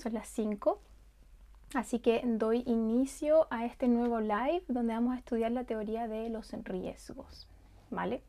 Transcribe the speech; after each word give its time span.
son 0.00 0.14
las 0.14 0.28
5. 0.28 0.80
Así 1.74 2.00
que 2.00 2.22
doy 2.24 2.64
inicio 2.66 3.46
a 3.50 3.64
este 3.64 3.86
nuevo 3.86 4.20
live 4.20 4.64
donde 4.66 4.94
vamos 4.94 5.14
a 5.14 5.18
estudiar 5.18 5.52
la 5.52 5.64
teoría 5.64 6.08
de 6.08 6.28
los 6.28 6.52
riesgos. 6.64 7.46
¿Vale? 7.90 8.22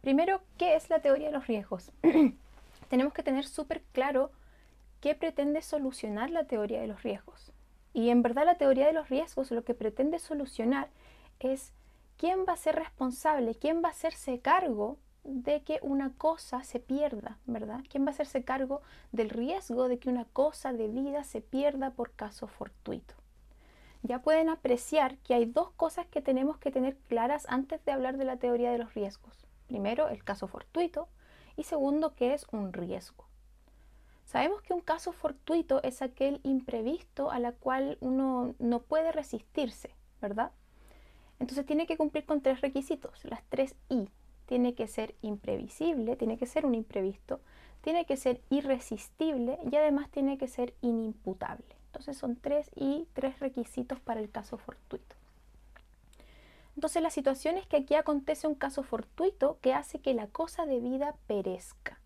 Primero, 0.00 0.40
¿qué 0.58 0.74
es 0.74 0.90
la 0.90 1.00
teoría 1.00 1.28
de 1.28 1.32
los 1.32 1.46
riesgos? 1.46 1.92
Tenemos 2.88 3.12
que 3.12 3.22
tener 3.22 3.46
súper 3.46 3.82
claro 3.92 4.30
qué 5.00 5.14
pretende 5.14 5.62
solucionar 5.62 6.30
la 6.30 6.44
teoría 6.44 6.80
de 6.80 6.86
los 6.86 7.02
riesgos. 7.02 7.52
Y 7.92 8.10
en 8.10 8.22
verdad 8.22 8.44
la 8.44 8.58
teoría 8.58 8.86
de 8.86 8.92
los 8.92 9.08
riesgos 9.08 9.50
lo 9.50 9.64
que 9.64 9.74
pretende 9.74 10.18
solucionar 10.18 10.88
es 11.40 11.72
quién 12.16 12.44
va 12.48 12.54
a 12.54 12.56
ser 12.56 12.76
responsable, 12.76 13.54
quién 13.54 13.82
va 13.82 13.88
a 13.88 13.92
hacerse 13.92 14.40
cargo 14.40 14.98
de 15.26 15.62
que 15.62 15.78
una 15.82 16.12
cosa 16.14 16.62
se 16.64 16.80
pierda, 16.80 17.38
¿verdad? 17.46 17.80
¿Quién 17.88 18.04
va 18.04 18.08
a 18.08 18.10
hacerse 18.10 18.44
cargo 18.44 18.82
del 19.12 19.30
riesgo 19.30 19.88
de 19.88 19.98
que 19.98 20.08
una 20.08 20.24
cosa 20.24 20.72
de 20.72 20.88
vida 20.88 21.24
se 21.24 21.40
pierda 21.40 21.90
por 21.90 22.12
caso 22.12 22.46
fortuito? 22.46 23.14
Ya 24.02 24.20
pueden 24.20 24.48
apreciar 24.48 25.18
que 25.18 25.34
hay 25.34 25.46
dos 25.46 25.70
cosas 25.72 26.06
que 26.06 26.22
tenemos 26.22 26.58
que 26.58 26.70
tener 26.70 26.96
claras 27.08 27.46
antes 27.48 27.84
de 27.84 27.92
hablar 27.92 28.18
de 28.18 28.24
la 28.24 28.36
teoría 28.36 28.70
de 28.70 28.78
los 28.78 28.94
riesgos. 28.94 29.46
Primero, 29.66 30.08
el 30.08 30.22
caso 30.22 30.46
fortuito 30.46 31.08
y 31.56 31.64
segundo, 31.64 32.14
que 32.14 32.32
es 32.32 32.46
un 32.52 32.72
riesgo. 32.72 33.26
Sabemos 34.24 34.62
que 34.62 34.74
un 34.74 34.80
caso 34.80 35.12
fortuito 35.12 35.82
es 35.82 36.02
aquel 36.02 36.40
imprevisto 36.42 37.30
a 37.30 37.38
la 37.38 37.52
cual 37.52 37.96
uno 38.00 38.54
no 38.58 38.82
puede 38.82 39.12
resistirse, 39.12 39.94
¿verdad? 40.20 40.52
Entonces 41.38 41.66
tiene 41.66 41.86
que 41.86 41.96
cumplir 41.96 42.26
con 42.26 42.40
tres 42.40 42.60
requisitos, 42.60 43.24
las 43.24 43.42
tres 43.48 43.74
I, 43.88 44.08
tiene 44.46 44.74
que 44.74 44.88
ser 44.88 45.14
imprevisible, 45.22 46.16
tiene 46.16 46.38
que 46.38 46.46
ser 46.46 46.64
un 46.64 46.74
imprevisto, 46.74 47.40
tiene 47.82 48.04
que 48.06 48.16
ser 48.16 48.40
irresistible 48.50 49.58
y 49.70 49.76
además 49.76 50.10
tiene 50.10 50.38
que 50.38 50.48
ser 50.48 50.74
inimputable. 50.80 51.76
Entonces 51.86 52.16
son 52.16 52.36
tres 52.36 52.70
y 52.74 53.06
tres 53.12 53.38
requisitos 53.40 54.00
para 54.00 54.20
el 54.20 54.30
caso 54.30 54.58
fortuito. 54.58 55.16
Entonces 56.74 57.02
la 57.02 57.10
situación 57.10 57.56
es 57.56 57.66
que 57.66 57.78
aquí 57.78 57.94
acontece 57.94 58.46
un 58.46 58.54
caso 58.54 58.82
fortuito 58.82 59.58
que 59.62 59.72
hace 59.72 59.98
que 59.98 60.12
la 60.12 60.26
cosa 60.26 60.66
de 60.66 60.78
vida 60.78 61.14
perezca, 61.26 61.98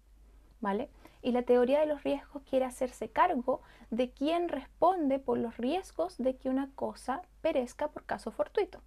¿vale? 0.61 0.89
Y 1.23 1.33
la 1.33 1.43
teoría 1.43 1.81
de 1.81 1.87
los 1.87 2.05
riesgos 2.05 2.43
quiere 2.49 2.65
hacerse 2.65 3.09
cargo 3.09 3.61
de 3.91 4.11
quién 4.11 4.49
responde 4.49 5.19
por 5.19 5.39
los 5.39 5.57
riesgos 5.57 6.19
de 6.19 6.37
que 6.37 6.49
una 6.49 6.71
cosa 6.77 7.23
perezca 7.43 7.89
por 7.89 8.05
caso 8.05 8.31
fortuito. 8.31 8.81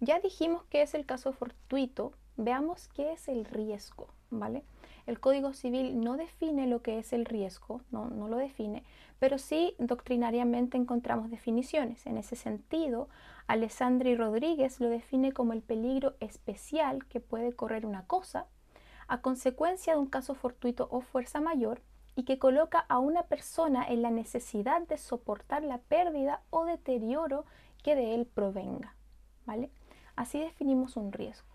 Ya 0.00 0.18
dijimos 0.18 0.64
que 0.64 0.82
es 0.82 0.94
el 0.94 1.06
caso 1.06 1.32
fortuito 1.32 2.12
Veamos 2.36 2.88
qué 2.88 3.12
es 3.12 3.28
el 3.28 3.44
riesgo, 3.44 4.08
¿vale? 4.30 4.64
El 5.06 5.20
Código 5.20 5.52
Civil 5.52 6.00
no 6.00 6.16
define 6.16 6.66
lo 6.66 6.82
que 6.82 6.98
es 6.98 7.12
el 7.12 7.26
riesgo, 7.26 7.82
no, 7.90 8.08
lo 8.08 8.36
define, 8.36 8.84
pero 9.18 9.38
sí 9.38 9.74
doctrinariamente 9.78 10.76
encontramos 10.76 11.30
definiciones. 11.30 12.06
En 12.06 12.16
ese 12.16 12.36
sentido, 12.36 13.08
Alessandri 13.46 14.16
Rodríguez 14.16 14.80
lo 14.80 14.88
define 14.88 15.32
como 15.32 15.52
el 15.52 15.62
peligro 15.62 16.14
especial 16.20 17.06
que 17.06 17.20
puede 17.20 17.52
correr 17.52 17.86
una 17.86 18.06
cosa 18.06 18.46
a 19.06 19.20
consecuencia 19.20 19.92
de 19.92 19.98
un 19.98 20.06
caso 20.06 20.34
fortuito 20.34 20.88
o 20.90 21.02
fuerza 21.02 21.40
mayor 21.40 21.82
y 22.16 22.24
que 22.24 22.38
coloca 22.38 22.80
a 22.88 22.98
una 22.98 23.24
persona 23.24 23.86
en 23.86 24.02
la 24.02 24.10
necesidad 24.10 24.82
de 24.88 24.96
soportar 24.96 25.62
la 25.62 25.78
pérdida 25.78 26.42
o 26.50 26.64
deterioro 26.64 27.44
que 27.82 27.94
de 27.94 28.14
él 28.14 28.26
provenga. 28.26 28.94
¿vale? 29.46 29.70
Así 30.16 30.40
definimos 30.40 30.96
un 30.96 31.12
riesgo. 31.12 31.53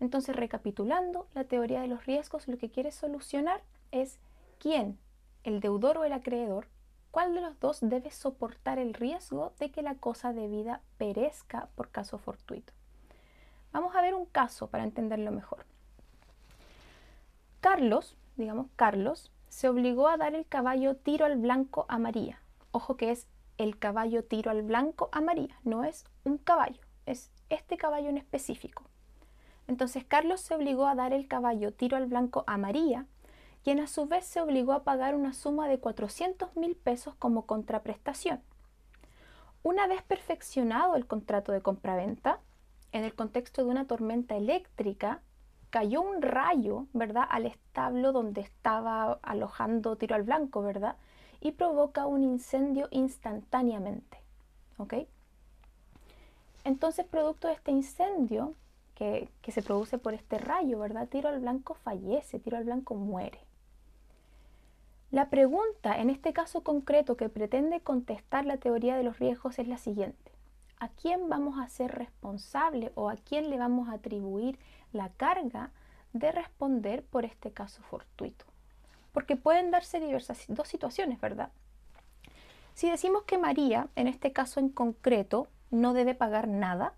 Entonces, 0.00 0.36
recapitulando, 0.36 1.26
la 1.34 1.44
teoría 1.44 1.80
de 1.80 1.88
los 1.88 2.06
riesgos 2.06 2.48
lo 2.48 2.58
que 2.58 2.70
quiere 2.70 2.92
solucionar 2.92 3.62
es 3.92 4.18
quién, 4.58 4.98
el 5.44 5.60
deudor 5.60 5.98
o 5.98 6.04
el 6.04 6.12
acreedor, 6.12 6.68
cuál 7.10 7.34
de 7.34 7.40
los 7.40 7.58
dos 7.60 7.78
debe 7.80 8.10
soportar 8.10 8.78
el 8.78 8.92
riesgo 8.92 9.54
de 9.58 9.70
que 9.70 9.80
la 9.82 9.94
cosa 9.94 10.32
debida 10.32 10.82
perezca 10.98 11.68
por 11.74 11.90
caso 11.90 12.18
fortuito. 12.18 12.74
Vamos 13.72 13.96
a 13.96 14.02
ver 14.02 14.14
un 14.14 14.26
caso 14.26 14.68
para 14.68 14.84
entenderlo 14.84 15.32
mejor. 15.32 15.64
Carlos, 17.60 18.16
digamos 18.36 18.66
Carlos, 18.76 19.32
se 19.48 19.68
obligó 19.68 20.08
a 20.08 20.16
dar 20.16 20.34
el 20.34 20.46
caballo 20.46 20.96
tiro 20.96 21.24
al 21.24 21.36
blanco 21.36 21.86
a 21.88 21.98
María. 21.98 22.40
Ojo 22.70 22.96
que 22.96 23.10
es 23.10 23.26
el 23.56 23.78
caballo 23.78 24.22
tiro 24.22 24.50
al 24.50 24.62
blanco 24.62 25.08
a 25.12 25.20
María, 25.20 25.58
no 25.64 25.84
es 25.84 26.04
un 26.24 26.36
caballo, 26.36 26.82
es 27.06 27.30
este 27.48 27.78
caballo 27.78 28.10
en 28.10 28.18
específico. 28.18 28.84
Entonces 29.68 30.04
Carlos 30.04 30.40
se 30.40 30.54
obligó 30.54 30.86
a 30.86 30.94
dar 30.94 31.12
el 31.12 31.26
caballo 31.26 31.72
tiro 31.72 31.96
al 31.96 32.06
blanco 32.06 32.44
a 32.46 32.56
María, 32.56 33.06
quien 33.64 33.80
a 33.80 33.88
su 33.88 34.06
vez 34.06 34.24
se 34.24 34.40
obligó 34.40 34.72
a 34.72 34.84
pagar 34.84 35.14
una 35.14 35.32
suma 35.32 35.68
de 35.68 35.80
400 35.80 36.54
mil 36.56 36.76
pesos 36.76 37.14
como 37.16 37.46
contraprestación. 37.46 38.40
Una 39.62 39.88
vez 39.88 40.02
perfeccionado 40.02 40.94
el 40.94 41.06
contrato 41.06 41.50
de 41.50 41.60
compraventa, 41.60 42.38
en 42.92 43.02
el 43.02 43.14
contexto 43.14 43.64
de 43.64 43.70
una 43.70 43.86
tormenta 43.86 44.36
eléctrica, 44.36 45.20
cayó 45.70 46.00
un 46.00 46.22
rayo, 46.22 46.86
¿verdad?, 46.92 47.24
al 47.28 47.46
establo 47.46 48.12
donde 48.12 48.40
estaba 48.40 49.18
alojando 49.22 49.96
tiro 49.96 50.14
al 50.14 50.22
blanco, 50.22 50.62
¿verdad? 50.62 50.96
Y 51.40 51.52
provoca 51.52 52.06
un 52.06 52.22
incendio 52.22 52.86
instantáneamente, 52.92 54.20
¿ok? 54.78 54.94
Entonces, 56.62 57.04
producto 57.04 57.48
de 57.48 57.54
este 57.54 57.72
incendio, 57.72 58.54
que, 58.96 59.28
se 59.46 59.62
produce 59.62 59.98
por 59.98 60.14
este 60.14 60.38
rayo, 60.38 60.80
¿verdad? 60.80 61.08
Tiro 61.08 61.28
al 61.28 61.40
blanco 61.40 61.74
fallece, 61.74 62.40
tiro 62.40 62.56
al 62.56 62.64
blanco 62.64 62.94
muere. 62.94 63.38
La 65.10 65.28
pregunta 65.28 66.00
en 66.00 66.10
este 66.10 66.32
caso 66.32 66.62
concreto 66.62 67.16
que 67.16 67.28
pretende 67.28 67.80
contestar 67.80 68.44
la 68.44 68.56
teoría 68.56 68.96
de 68.96 69.04
los 69.04 69.18
riesgos 69.18 69.58
es 69.58 69.68
la 69.68 69.78
siguiente. 69.78 70.32
¿A 70.80 70.88
quién 70.88 71.28
vamos 71.28 71.58
a 71.60 71.68
ser 71.68 71.92
responsable 71.92 72.90
o 72.96 73.08
a 73.08 73.16
quién 73.16 73.50
le 73.50 73.58
vamos 73.58 73.88
a 73.88 73.94
atribuir 73.94 74.58
la 74.92 75.10
carga 75.10 75.70
de 76.12 76.32
responder 76.32 77.04
por 77.04 77.24
este 77.24 77.52
caso 77.52 77.82
fortuito? 77.82 78.46
Porque 79.12 79.36
pueden 79.36 79.70
darse 79.70 80.00
diversas 80.00 80.44
dos 80.48 80.68
situaciones, 80.68 81.20
¿verdad? 81.20 81.50
Si 82.74 82.90
decimos 82.90 83.22
que 83.24 83.38
María, 83.38 83.88
en 83.94 84.06
este 84.06 84.32
caso 84.32 84.58
en 84.60 84.70
concreto, 84.70 85.48
no 85.70 85.92
debe 85.92 86.14
pagar 86.14 86.48
nada, 86.48 86.94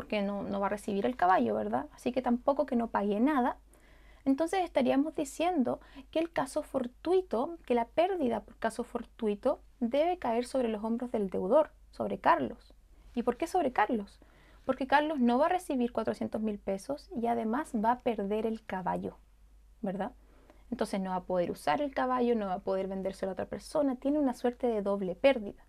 porque 0.00 0.22
no, 0.22 0.58
va 0.58 0.68
a 0.68 0.70
recibir 0.70 1.04
el 1.04 1.14
caballo, 1.14 1.54
¿verdad? 1.54 1.84
Así 1.92 2.10
que 2.10 2.22
tampoco 2.22 2.64
que 2.64 2.74
no 2.74 2.88
pague 2.88 3.20
nada. 3.20 3.58
Entonces 4.24 4.60
estaríamos 4.64 5.14
diciendo 5.14 5.78
que 6.10 6.20
el 6.20 6.32
caso 6.32 6.62
fortuito, 6.62 7.58
que 7.66 7.74
la 7.74 7.84
pérdida 7.84 8.40
por 8.40 8.56
caso 8.56 8.82
fortuito 8.82 9.60
debe 9.78 10.16
caer 10.16 10.46
sobre 10.46 10.68
los 10.68 10.82
hombros 10.82 11.12
del 11.12 11.28
deudor, 11.28 11.72
sobre 11.90 12.16
Carlos. 12.16 12.72
¿Y 13.14 13.24
por 13.24 13.36
qué 13.36 13.46
sobre 13.46 13.72
Carlos? 13.72 14.20
Porque 14.64 14.86
Carlos 14.86 15.20
no 15.20 15.36
va 15.36 15.46
a 15.46 15.50
recibir 15.50 15.92
400 15.92 16.40
mil 16.40 16.58
pesos 16.58 17.10
y 17.14 17.26
además 17.26 17.72
va 17.74 17.92
a 17.92 18.00
perder 18.00 18.46
el 18.46 18.64
caballo, 18.64 19.18
¿verdad? 19.82 20.12
Entonces 20.70 20.98
no 20.98 21.10
va 21.10 21.16
a 21.16 21.24
poder 21.24 21.50
usar 21.50 21.82
el 21.82 21.92
caballo, 21.92 22.34
no 22.34 22.46
va 22.46 22.54
a 22.54 22.60
poder 22.60 22.88
vendérselo 22.88 23.32
a 23.32 23.34
otra 23.34 23.44
persona, 23.44 23.96
tiene 23.96 24.18
una 24.18 24.32
suerte 24.32 24.66
de 24.66 24.80
doble 24.80 25.14
pérdida. 25.14 25.62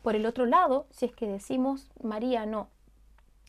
Por 0.00 0.14
el 0.14 0.26
otro 0.26 0.46
lado, 0.46 0.86
si 0.90 1.06
es 1.06 1.12
que 1.12 1.26
decimos, 1.26 1.90
María, 2.00 2.46
no, 2.46 2.68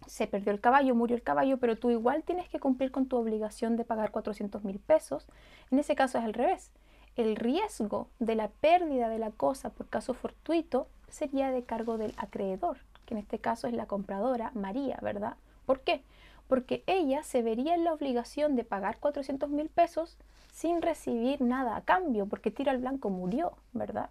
se 0.07 0.27
perdió 0.27 0.51
el 0.51 0.59
caballo, 0.59 0.95
murió 0.95 1.15
el 1.15 1.23
caballo, 1.23 1.57
pero 1.57 1.77
tú 1.77 1.89
igual 1.89 2.23
tienes 2.23 2.49
que 2.49 2.59
cumplir 2.59 2.91
con 2.91 3.07
tu 3.07 3.17
obligación 3.17 3.77
de 3.77 3.85
pagar 3.85 4.11
400 4.11 4.63
mil 4.63 4.79
pesos. 4.79 5.27
En 5.69 5.79
ese 5.79 5.95
caso 5.95 6.17
es 6.17 6.23
al 6.23 6.33
revés. 6.33 6.71
El 7.15 7.35
riesgo 7.35 8.09
de 8.19 8.35
la 8.35 8.49
pérdida 8.49 9.09
de 9.09 9.19
la 9.19 9.31
cosa 9.31 9.69
por 9.69 9.87
caso 9.87 10.13
fortuito 10.13 10.87
sería 11.09 11.51
de 11.51 11.63
cargo 11.63 11.97
del 11.97 12.13
acreedor, 12.17 12.77
que 13.05 13.13
en 13.13 13.19
este 13.19 13.39
caso 13.39 13.67
es 13.67 13.73
la 13.73 13.85
compradora 13.85 14.51
María, 14.53 14.97
¿verdad? 15.01 15.35
¿Por 15.65 15.81
qué? 15.81 16.03
Porque 16.47 16.83
ella 16.87 17.23
se 17.23 17.41
vería 17.41 17.75
en 17.75 17.83
la 17.83 17.93
obligación 17.93 18.55
de 18.55 18.63
pagar 18.63 18.99
400 18.99 19.49
mil 19.49 19.69
pesos 19.69 20.17
sin 20.51 20.81
recibir 20.81 21.41
nada 21.41 21.75
a 21.75 21.83
cambio, 21.83 22.25
porque 22.25 22.51
Tiro 22.51 22.71
al 22.71 22.79
Blanco 22.79 23.09
murió, 23.09 23.53
¿verdad? 23.73 24.09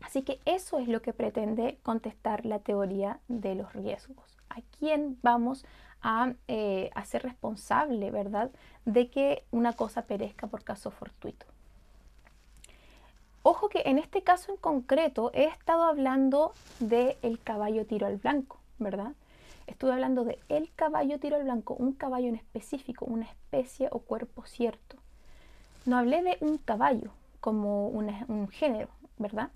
Así 0.00 0.22
que 0.22 0.40
eso 0.44 0.78
es 0.78 0.88
lo 0.88 1.00
que 1.00 1.12
pretende 1.12 1.78
contestar 1.82 2.44
la 2.44 2.58
teoría 2.58 3.20
de 3.28 3.54
los 3.54 3.72
riesgos 3.72 4.35
a 4.56 4.62
quién 4.78 5.18
vamos 5.22 5.64
a 6.02 6.32
eh, 6.48 6.90
hacer 6.94 7.22
responsable, 7.22 8.10
¿verdad?, 8.10 8.50
de 8.84 9.10
que 9.10 9.44
una 9.50 9.72
cosa 9.72 10.02
perezca 10.02 10.46
por 10.46 10.64
caso 10.64 10.90
fortuito. 10.90 11.46
Ojo 13.42 13.68
que 13.68 13.82
en 13.86 13.98
este 13.98 14.22
caso 14.22 14.50
en 14.50 14.56
concreto 14.56 15.30
he 15.32 15.44
estado 15.44 15.84
hablando 15.84 16.52
del 16.80 17.16
el 17.22 17.40
caballo 17.40 17.86
tiro 17.86 18.06
al 18.06 18.16
blanco, 18.16 18.58
¿verdad? 18.78 19.12
Estuve 19.66 19.92
hablando 19.92 20.24
de 20.24 20.38
el 20.48 20.72
caballo 20.74 21.18
tiro 21.18 21.36
al 21.36 21.44
blanco, 21.44 21.74
un 21.74 21.92
caballo 21.92 22.28
en 22.28 22.36
específico, 22.36 23.04
una 23.04 23.26
especie 23.26 23.88
o 23.90 24.00
cuerpo 24.00 24.44
cierto. 24.46 24.96
No 25.84 25.96
hablé 25.96 26.22
de 26.22 26.38
un 26.40 26.58
caballo 26.58 27.10
como 27.40 27.88
un 27.88 28.48
género, 28.48 28.88
¿verdad? 29.18 29.50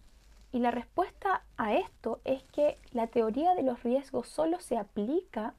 Y 0.53 0.59
la 0.59 0.71
respuesta 0.71 1.45
a 1.57 1.75
esto 1.75 2.21
es 2.25 2.43
que 2.45 2.77
la 2.93 3.07
teoría 3.07 3.55
de 3.55 3.63
los 3.63 3.83
riesgos 3.83 4.29
solo 4.29 4.61
se 4.61 4.77
aplica 4.77 5.55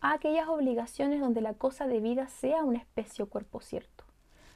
a 0.00 0.12
aquellas 0.12 0.48
obligaciones 0.48 1.20
donde 1.20 1.40
la 1.40 1.54
cosa 1.54 1.86
debida 1.86 2.28
sea 2.28 2.64
una 2.64 2.78
especie 2.78 3.24
o 3.24 3.28
cuerpo 3.28 3.60
cierto. 3.60 4.04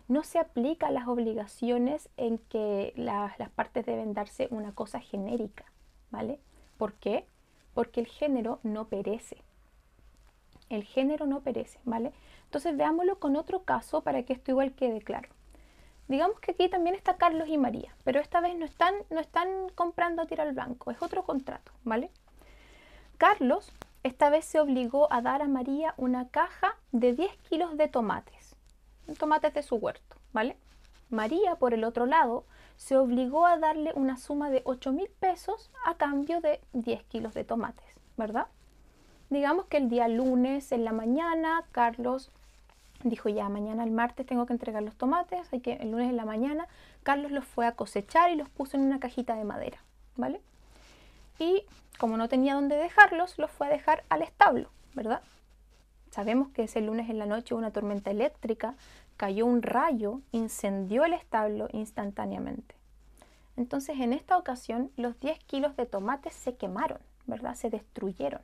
no 0.09 0.25
se 0.25 0.39
aplica 0.39 0.87
a 0.89 0.91
las 0.91 1.07
obligaciones 1.07 2.09
en 2.17 2.39
que 2.39 2.93
las 2.97 3.51
partes 3.51 3.85
deben 3.85 4.15
darse 4.15 4.49
una 4.51 4.73
cosa 4.75 5.01
genérica, 5.01 5.67
¿vale? 6.11 6.41
¿Por 6.79 6.95
qué? 6.95 7.27
Porque 7.75 8.01
el 8.01 8.07
género 8.07 8.59
no 8.63 8.89
perece. 8.89 9.37
El 10.71 10.85
género 10.85 11.27
no 11.27 11.41
perece, 11.41 11.79
¿vale? 11.85 12.13
Entonces 12.45 12.77
veámoslo 12.77 13.19
con 13.19 13.37
otro 13.37 13.63
caso 13.65 14.03
para 14.03 14.23
que 14.23 14.33
esto 14.33 14.51
igual 14.51 14.73
quede 14.73 15.03
claro. 15.03 15.29
Digamos 16.09 16.41
que 16.41 16.53
aquí 16.53 16.69
también 16.69 16.97
está 16.97 17.17
Carlos 17.17 17.49
y 17.49 17.59
María, 17.59 17.95
pero 18.03 18.19
esta 18.21 18.41
vez 18.41 18.57
no 18.57 18.65
están, 18.65 18.95
no 19.11 19.21
están 19.21 19.69
comprando 19.75 20.23
a 20.23 20.27
tirar 20.27 20.49
al 20.49 20.55
blanco, 20.55 20.91
es 20.91 21.03
otro 21.03 21.23
contrato, 21.23 21.73
¿vale? 21.85 22.11
Carlos 23.19 23.73
esta 24.05 24.31
vez 24.31 24.45
se 24.45 24.61
obligó 24.61 25.13
a 25.13 25.21
dar 25.21 25.43
a 25.43 25.49
María 25.49 25.93
una 25.97 26.29
caja 26.29 26.77
de 26.93 27.13
10 27.13 27.37
kilos 27.49 27.77
de 27.77 27.89
tomates, 27.89 28.57
tomates 29.19 29.53
de 29.53 29.63
su 29.63 29.77
huerto, 29.77 30.17
¿vale? 30.33 30.57
María, 31.11 31.57
por 31.57 31.75
el 31.75 31.85
otro 31.85 32.07
lado, 32.07 32.45
se 32.77 32.97
obligó 32.97 33.47
a 33.47 33.59
darle 33.59 33.93
una 33.95 34.17
suma 34.17 34.51
de 34.51 34.63
8 34.65 34.93
mil 34.93 35.09
pesos 35.09 35.71
a 35.85 35.97
cambio 35.97 36.41
de 36.41 36.61
10 36.73 37.03
kilos 37.05 37.35
de 37.35 37.45
tomates, 37.45 37.85
¿verdad? 38.17 38.47
Digamos 39.31 39.67
que 39.67 39.79
el 39.79 39.89
día 39.89 40.09
lunes 40.09 40.71
en 40.73 40.85
la 40.85 40.93
mañana, 40.93 41.65
Carlos 41.73 42.31
dijo 43.05 43.29
ya, 43.29 43.49
mañana 43.49 43.85
el 43.85 43.91
martes 43.91 44.27
tengo 44.27 44.47
que 44.47 44.53
entregar 44.53 44.83
los 44.83 44.97
tomates, 44.97 45.41
así 45.41 45.61
que 45.61 45.75
el 45.75 45.91
lunes 45.91 46.09
en 46.09 46.17
la 46.17 46.25
mañana 46.25 46.67
Carlos 47.03 47.31
los 47.31 47.45
fue 47.45 47.67
a 47.67 47.73
cosechar 47.73 48.31
y 48.31 48.37
los 48.37 48.49
puso 48.49 48.77
en 48.77 48.85
una 48.85 49.01
cajita 49.01 49.37
de 49.37 49.45
madera, 49.45 49.79
¿vale? 50.17 50.41
Y 51.39 51.65
como 51.99 52.17
no 52.17 52.29
tenía 52.29 52.55
dónde 52.55 52.77
dejarlos, 52.77 53.39
los 53.39 53.51
fue 53.51 53.69
a 53.69 53.71
dejar 53.71 54.05
al 54.09 54.23
establo, 54.23 54.71
¿verdad? 54.95 55.23
Sabemos 56.11 56.49
que 56.49 56.65
ese 56.65 56.81
lunes 56.81 57.11
en 57.11 57.19
la 57.19 57.27
noche 57.27 57.55
hubo 57.55 57.59
una 57.59 57.73
tormenta 57.73 58.11
eléctrica, 58.11 58.75
cayó 59.17 59.47
un 59.47 59.63
rayo, 59.63 60.21
incendió 60.33 61.05
el 61.05 61.13
establo 61.13 61.69
instantáneamente. 61.73 62.75
Entonces 63.57 63.99
en 64.01 64.13
esta 64.13 64.37
ocasión 64.37 64.91
los 64.97 65.19
10 65.21 65.39
kilos 65.45 65.77
de 65.77 65.87
tomates 65.87 66.33
se 66.35 66.55
quemaron, 66.55 66.99
¿verdad? 67.27 67.55
Se 67.55 67.71
destruyeron. 67.71 68.41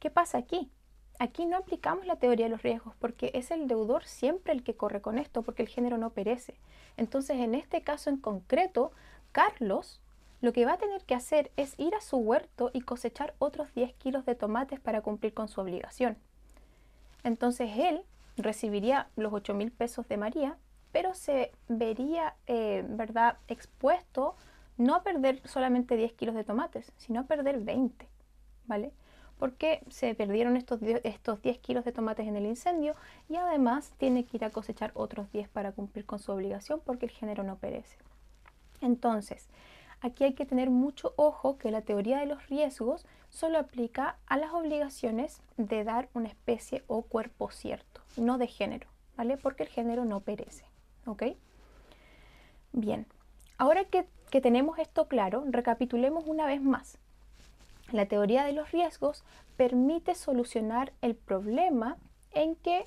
¿Qué 0.00 0.10
pasa 0.10 0.38
aquí? 0.38 0.70
Aquí 1.18 1.46
no 1.46 1.56
aplicamos 1.56 2.06
la 2.06 2.16
teoría 2.16 2.46
de 2.46 2.50
los 2.50 2.62
riesgos 2.62 2.94
porque 2.98 3.32
es 3.34 3.50
el 3.50 3.66
deudor 3.66 4.04
siempre 4.04 4.52
el 4.52 4.62
que 4.62 4.76
corre 4.76 5.00
con 5.00 5.18
esto 5.18 5.42
porque 5.42 5.62
el 5.62 5.68
género 5.68 5.98
no 5.98 6.10
perece. 6.10 6.54
Entonces, 6.96 7.38
en 7.38 7.54
este 7.54 7.82
caso 7.82 8.08
en 8.10 8.18
concreto, 8.18 8.92
Carlos 9.32 10.00
lo 10.40 10.52
que 10.52 10.64
va 10.64 10.74
a 10.74 10.78
tener 10.78 11.04
que 11.04 11.14
hacer 11.14 11.50
es 11.56 11.74
ir 11.78 11.94
a 11.94 12.00
su 12.00 12.16
huerto 12.18 12.70
y 12.72 12.82
cosechar 12.82 13.34
otros 13.38 13.74
10 13.74 13.92
kilos 13.94 14.24
de 14.24 14.36
tomates 14.36 14.78
para 14.78 15.00
cumplir 15.00 15.34
con 15.34 15.48
su 15.48 15.60
obligación. 15.60 16.16
Entonces 17.24 17.70
él 17.76 18.02
recibiría 18.36 19.08
los 19.16 19.32
8 19.32 19.54
mil 19.54 19.72
pesos 19.72 20.06
de 20.06 20.16
María, 20.16 20.56
pero 20.92 21.14
se 21.14 21.52
vería, 21.68 22.36
eh, 22.46 22.84
¿verdad?, 22.88 23.38
expuesto 23.48 24.36
no 24.76 24.94
a 24.94 25.02
perder 25.02 25.42
solamente 25.44 25.96
10 25.96 26.12
kilos 26.12 26.36
de 26.36 26.44
tomates, 26.44 26.92
sino 26.96 27.20
a 27.20 27.24
perder 27.24 27.58
20, 27.58 28.08
¿vale? 28.66 28.92
Porque 29.38 29.80
se 29.88 30.14
perdieron 30.14 30.56
estos 30.56 30.80
10, 30.80 31.00
estos 31.04 31.40
10 31.42 31.58
kilos 31.58 31.84
de 31.84 31.92
tomates 31.92 32.26
en 32.26 32.36
el 32.36 32.46
incendio 32.46 32.94
y 33.28 33.36
además 33.36 33.92
tiene 33.98 34.24
que 34.24 34.36
ir 34.36 34.44
a 34.44 34.50
cosechar 34.50 34.90
otros 34.94 35.30
10 35.32 35.48
para 35.48 35.72
cumplir 35.72 36.04
con 36.04 36.18
su 36.18 36.32
obligación 36.32 36.80
porque 36.84 37.06
el 37.06 37.12
género 37.12 37.44
no 37.44 37.56
perece. 37.56 37.96
Entonces, 38.80 39.48
aquí 40.00 40.24
hay 40.24 40.34
que 40.34 40.46
tener 40.46 40.70
mucho 40.70 41.12
ojo 41.16 41.58
que 41.58 41.70
la 41.70 41.82
teoría 41.82 42.18
de 42.18 42.26
los 42.26 42.46
riesgos 42.48 43.06
solo 43.28 43.58
aplica 43.58 44.16
a 44.26 44.36
las 44.36 44.52
obligaciones 44.52 45.40
de 45.56 45.84
dar 45.84 46.08
una 46.14 46.28
especie 46.28 46.84
o 46.86 47.02
cuerpo 47.02 47.50
cierto, 47.50 48.00
no 48.16 48.38
de 48.38 48.46
género, 48.46 48.88
¿vale? 49.16 49.36
Porque 49.36 49.64
el 49.64 49.68
género 49.68 50.04
no 50.04 50.20
perece, 50.20 50.64
¿ok? 51.06 51.24
Bien, 52.72 53.06
ahora 53.56 53.84
que, 53.84 54.06
que 54.30 54.40
tenemos 54.40 54.78
esto 54.78 55.08
claro, 55.08 55.44
recapitulemos 55.48 56.24
una 56.26 56.46
vez 56.46 56.62
más. 56.62 56.98
La 57.92 58.06
teoría 58.06 58.44
de 58.44 58.52
los 58.52 58.70
riesgos 58.70 59.24
permite 59.56 60.14
solucionar 60.14 60.92
el 61.00 61.14
problema 61.14 61.96
en 62.32 62.54
que 62.56 62.84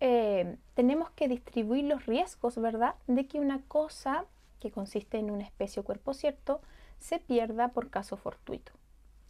eh, 0.00 0.56
tenemos 0.74 1.10
que 1.10 1.28
distribuir 1.28 1.84
los 1.84 2.04
riesgos, 2.06 2.58
¿verdad? 2.58 2.96
De 3.06 3.26
que 3.26 3.40
una 3.40 3.62
cosa 3.62 4.26
que 4.60 4.70
consiste 4.70 5.18
en 5.18 5.30
una 5.30 5.44
especie 5.44 5.80
o 5.80 5.84
cuerpo 5.84 6.12
cierto 6.12 6.60
se 6.98 7.18
pierda 7.18 7.68
por 7.68 7.88
caso 7.88 8.16
fortuito. 8.16 8.72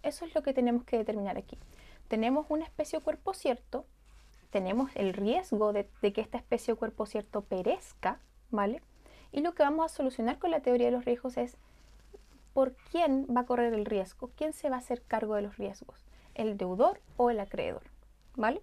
Eso 0.03 0.25
es 0.25 0.35
lo 0.35 0.43
que 0.43 0.53
tenemos 0.53 0.85
que 0.85 0.99
determinar 0.99 1.39
aquí. 1.39 1.57
Tenemos 2.09 2.47
una 2.49 2.65
especie 2.65 2.99
o 2.99 3.03
cuerpo 3.03 3.33
cierto, 3.33 3.87
tenemos 4.51 4.91
el 4.97 5.15
riesgo 5.15 5.73
de, 5.73 5.89
de 6.03 6.13
que 6.13 6.21
esta 6.21 6.37
especie 6.37 6.75
o 6.75 6.77
cuerpo 6.77 7.07
cierto 7.07 7.43
perezca, 7.43 8.19
¿vale? 8.51 8.83
Y 9.31 9.41
lo 9.41 9.55
que 9.55 9.63
vamos 9.63 9.87
a 9.87 9.95
solucionar 9.95 10.39
con 10.39 10.51
la 10.51 10.61
teoría 10.61 10.87
de 10.87 10.93
los 10.93 11.05
riesgos 11.05 11.37
es 11.37 11.57
por 12.53 12.75
quién 12.91 13.27
va 13.35 13.43
a 13.43 13.47
correr 13.47 13.75
el 13.75 13.85
riesgo, 13.85 14.31
quién 14.37 14.53
se 14.53 14.69
va 14.69 14.77
a 14.77 14.79
hacer 14.81 15.03
cargo 15.03 15.35
de 15.35 15.43
los 15.43 15.57
riesgos, 15.57 16.07
el 16.35 16.57
deudor 16.57 17.01
o 17.17 17.31
el 17.31 17.41
acreedor. 17.41 17.83
¿Vale? 18.37 18.63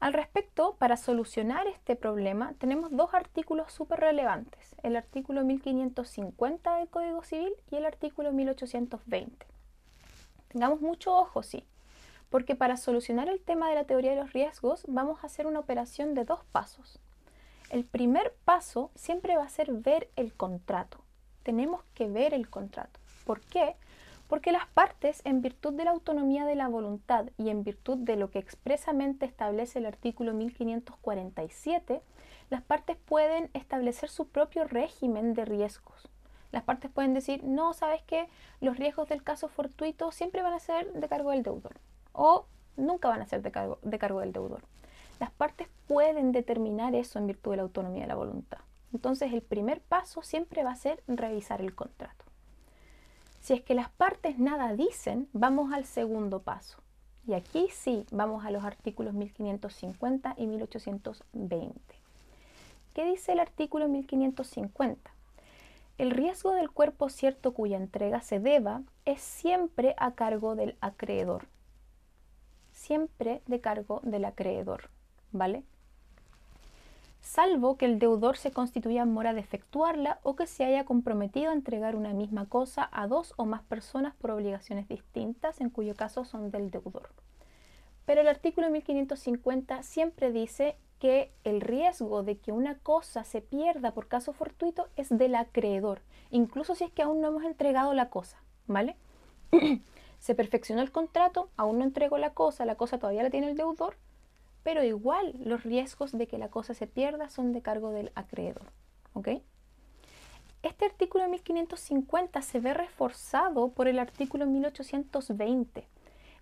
Al 0.00 0.12
respecto, 0.12 0.74
para 0.78 0.96
solucionar 0.96 1.68
este 1.68 1.94
problema, 1.94 2.54
tenemos 2.58 2.90
dos 2.90 3.14
artículos 3.14 3.72
súper 3.72 4.00
relevantes, 4.00 4.74
el 4.82 4.96
artículo 4.96 5.44
1550 5.44 6.76
del 6.76 6.88
Código 6.88 7.22
Civil 7.22 7.52
y 7.70 7.76
el 7.76 7.86
artículo 7.86 8.32
1820. 8.32 9.46
Tengamos 10.48 10.80
mucho 10.80 11.16
ojo, 11.16 11.44
sí, 11.44 11.64
porque 12.30 12.56
para 12.56 12.76
solucionar 12.76 13.28
el 13.28 13.40
tema 13.40 13.68
de 13.68 13.76
la 13.76 13.84
teoría 13.84 14.10
de 14.10 14.16
los 14.16 14.32
riesgos 14.32 14.84
vamos 14.88 15.22
a 15.22 15.28
hacer 15.28 15.46
una 15.46 15.60
operación 15.60 16.14
de 16.14 16.24
dos 16.24 16.44
pasos. 16.50 16.98
El 17.70 17.84
primer 17.84 18.34
paso 18.44 18.90
siempre 18.96 19.36
va 19.36 19.44
a 19.44 19.48
ser 19.48 19.72
ver 19.72 20.10
el 20.16 20.34
contrato 20.34 21.01
tenemos 21.42 21.82
que 21.94 22.08
ver 22.08 22.34
el 22.34 22.48
contrato. 22.48 23.00
¿Por 23.24 23.40
qué? 23.40 23.76
Porque 24.28 24.52
las 24.52 24.66
partes, 24.66 25.20
en 25.24 25.42
virtud 25.42 25.74
de 25.74 25.84
la 25.84 25.90
autonomía 25.90 26.46
de 26.46 26.54
la 26.54 26.68
voluntad 26.68 27.26
y 27.36 27.50
en 27.50 27.64
virtud 27.64 27.98
de 27.98 28.16
lo 28.16 28.30
que 28.30 28.38
expresamente 28.38 29.26
establece 29.26 29.78
el 29.78 29.86
artículo 29.86 30.32
1547, 30.32 32.02
las 32.48 32.62
partes 32.62 32.96
pueden 32.96 33.50
establecer 33.54 34.08
su 34.08 34.28
propio 34.28 34.64
régimen 34.64 35.34
de 35.34 35.44
riesgos. 35.44 36.08
Las 36.50 36.62
partes 36.64 36.90
pueden 36.90 37.14
decir, 37.14 37.44
no, 37.44 37.72
sabes 37.72 38.02
que 38.02 38.28
los 38.60 38.76
riesgos 38.76 39.08
del 39.08 39.22
caso 39.22 39.48
fortuito 39.48 40.12
siempre 40.12 40.42
van 40.42 40.52
a 40.52 40.60
ser 40.60 40.92
de 40.92 41.08
cargo 41.08 41.30
del 41.30 41.42
deudor 41.42 41.78
o 42.12 42.46
nunca 42.76 43.08
van 43.08 43.22
a 43.22 43.26
ser 43.26 43.42
de 43.42 43.50
cargo, 43.50 43.78
de 43.82 43.98
cargo 43.98 44.20
del 44.20 44.32
deudor. 44.32 44.62
Las 45.18 45.30
partes 45.30 45.68
pueden 45.86 46.32
determinar 46.32 46.94
eso 46.94 47.18
en 47.18 47.26
virtud 47.26 47.52
de 47.52 47.56
la 47.58 47.62
autonomía 47.62 48.02
de 48.02 48.08
la 48.08 48.16
voluntad. 48.16 48.58
Entonces 48.92 49.32
el 49.32 49.42
primer 49.42 49.80
paso 49.80 50.22
siempre 50.22 50.64
va 50.64 50.72
a 50.72 50.76
ser 50.76 51.02
revisar 51.06 51.60
el 51.60 51.74
contrato. 51.74 52.24
Si 53.40 53.54
es 53.54 53.62
que 53.62 53.74
las 53.74 53.90
partes 53.90 54.38
nada 54.38 54.74
dicen, 54.74 55.28
vamos 55.32 55.72
al 55.72 55.84
segundo 55.84 56.42
paso. 56.42 56.78
Y 57.26 57.34
aquí 57.34 57.68
sí 57.72 58.06
vamos 58.10 58.44
a 58.44 58.50
los 58.50 58.64
artículos 58.64 59.14
1550 59.14 60.34
y 60.36 60.46
1820. 60.46 61.80
¿Qué 62.94 63.04
dice 63.04 63.32
el 63.32 63.40
artículo 63.40 63.88
1550? 63.88 65.10
El 65.98 66.10
riesgo 66.10 66.52
del 66.52 66.70
cuerpo 66.70 67.08
cierto 67.08 67.52
cuya 67.52 67.76
entrega 67.76 68.20
se 68.22 68.40
deba 68.40 68.82
es 69.04 69.20
siempre 69.20 69.94
a 69.98 70.12
cargo 70.12 70.56
del 70.56 70.76
acreedor. 70.80 71.46
Siempre 72.72 73.42
de 73.46 73.60
cargo 73.60 74.00
del 74.02 74.24
acreedor, 74.24 74.90
¿vale? 75.30 75.64
Salvo 77.22 77.76
que 77.76 77.86
el 77.86 77.98
deudor 77.98 78.36
se 78.36 78.50
constituya 78.50 79.02
en 79.02 79.12
mora 79.12 79.32
de 79.32 79.40
efectuarla 79.40 80.18
o 80.22 80.36
que 80.36 80.46
se 80.46 80.64
haya 80.64 80.84
comprometido 80.84 81.50
a 81.50 81.54
entregar 81.54 81.96
una 81.96 82.12
misma 82.12 82.46
cosa 82.46 82.88
a 82.92 83.06
dos 83.06 83.32
o 83.36 83.46
más 83.46 83.62
personas 83.62 84.14
por 84.16 84.32
obligaciones 84.32 84.88
distintas, 84.88 85.60
en 85.60 85.70
cuyo 85.70 85.94
caso 85.94 86.24
son 86.24 86.50
del 86.50 86.70
deudor. 86.70 87.10
Pero 88.04 88.20
el 88.20 88.28
artículo 88.28 88.68
1550 88.68 89.82
siempre 89.84 90.32
dice 90.32 90.76
que 90.98 91.32
el 91.44 91.60
riesgo 91.60 92.22
de 92.22 92.38
que 92.38 92.52
una 92.52 92.76
cosa 92.78 93.24
se 93.24 93.40
pierda 93.40 93.92
por 93.92 94.08
caso 94.08 94.32
fortuito 94.32 94.88
es 94.96 95.08
del 95.08 95.36
acreedor, 95.36 96.02
incluso 96.30 96.74
si 96.74 96.84
es 96.84 96.92
que 96.92 97.02
aún 97.02 97.20
no 97.20 97.28
hemos 97.28 97.44
entregado 97.44 97.94
la 97.94 98.10
cosa, 98.10 98.42
¿vale? 98.66 98.96
se 100.18 100.34
perfeccionó 100.34 100.82
el 100.82 100.92
contrato, 100.92 101.50
aún 101.56 101.78
no 101.78 101.84
entregó 101.84 102.18
la 102.18 102.34
cosa, 102.34 102.64
la 102.64 102.74
cosa 102.74 102.98
todavía 102.98 103.22
la 103.22 103.30
tiene 103.30 103.48
el 103.48 103.56
deudor, 103.56 103.96
pero 104.62 104.84
igual 104.84 105.34
los 105.44 105.64
riesgos 105.64 106.12
de 106.12 106.26
que 106.26 106.38
la 106.38 106.48
cosa 106.48 106.74
se 106.74 106.86
pierda 106.86 107.28
son 107.28 107.52
de 107.52 107.62
cargo 107.62 107.90
del 107.90 108.12
acreedor. 108.14 108.72
Este 110.62 110.84
artículo 110.84 111.28
1550 111.28 112.40
se 112.40 112.60
ve 112.60 112.72
reforzado 112.72 113.70
por 113.70 113.88
el 113.88 113.98
artículo 113.98 114.46
1820. 114.46 115.88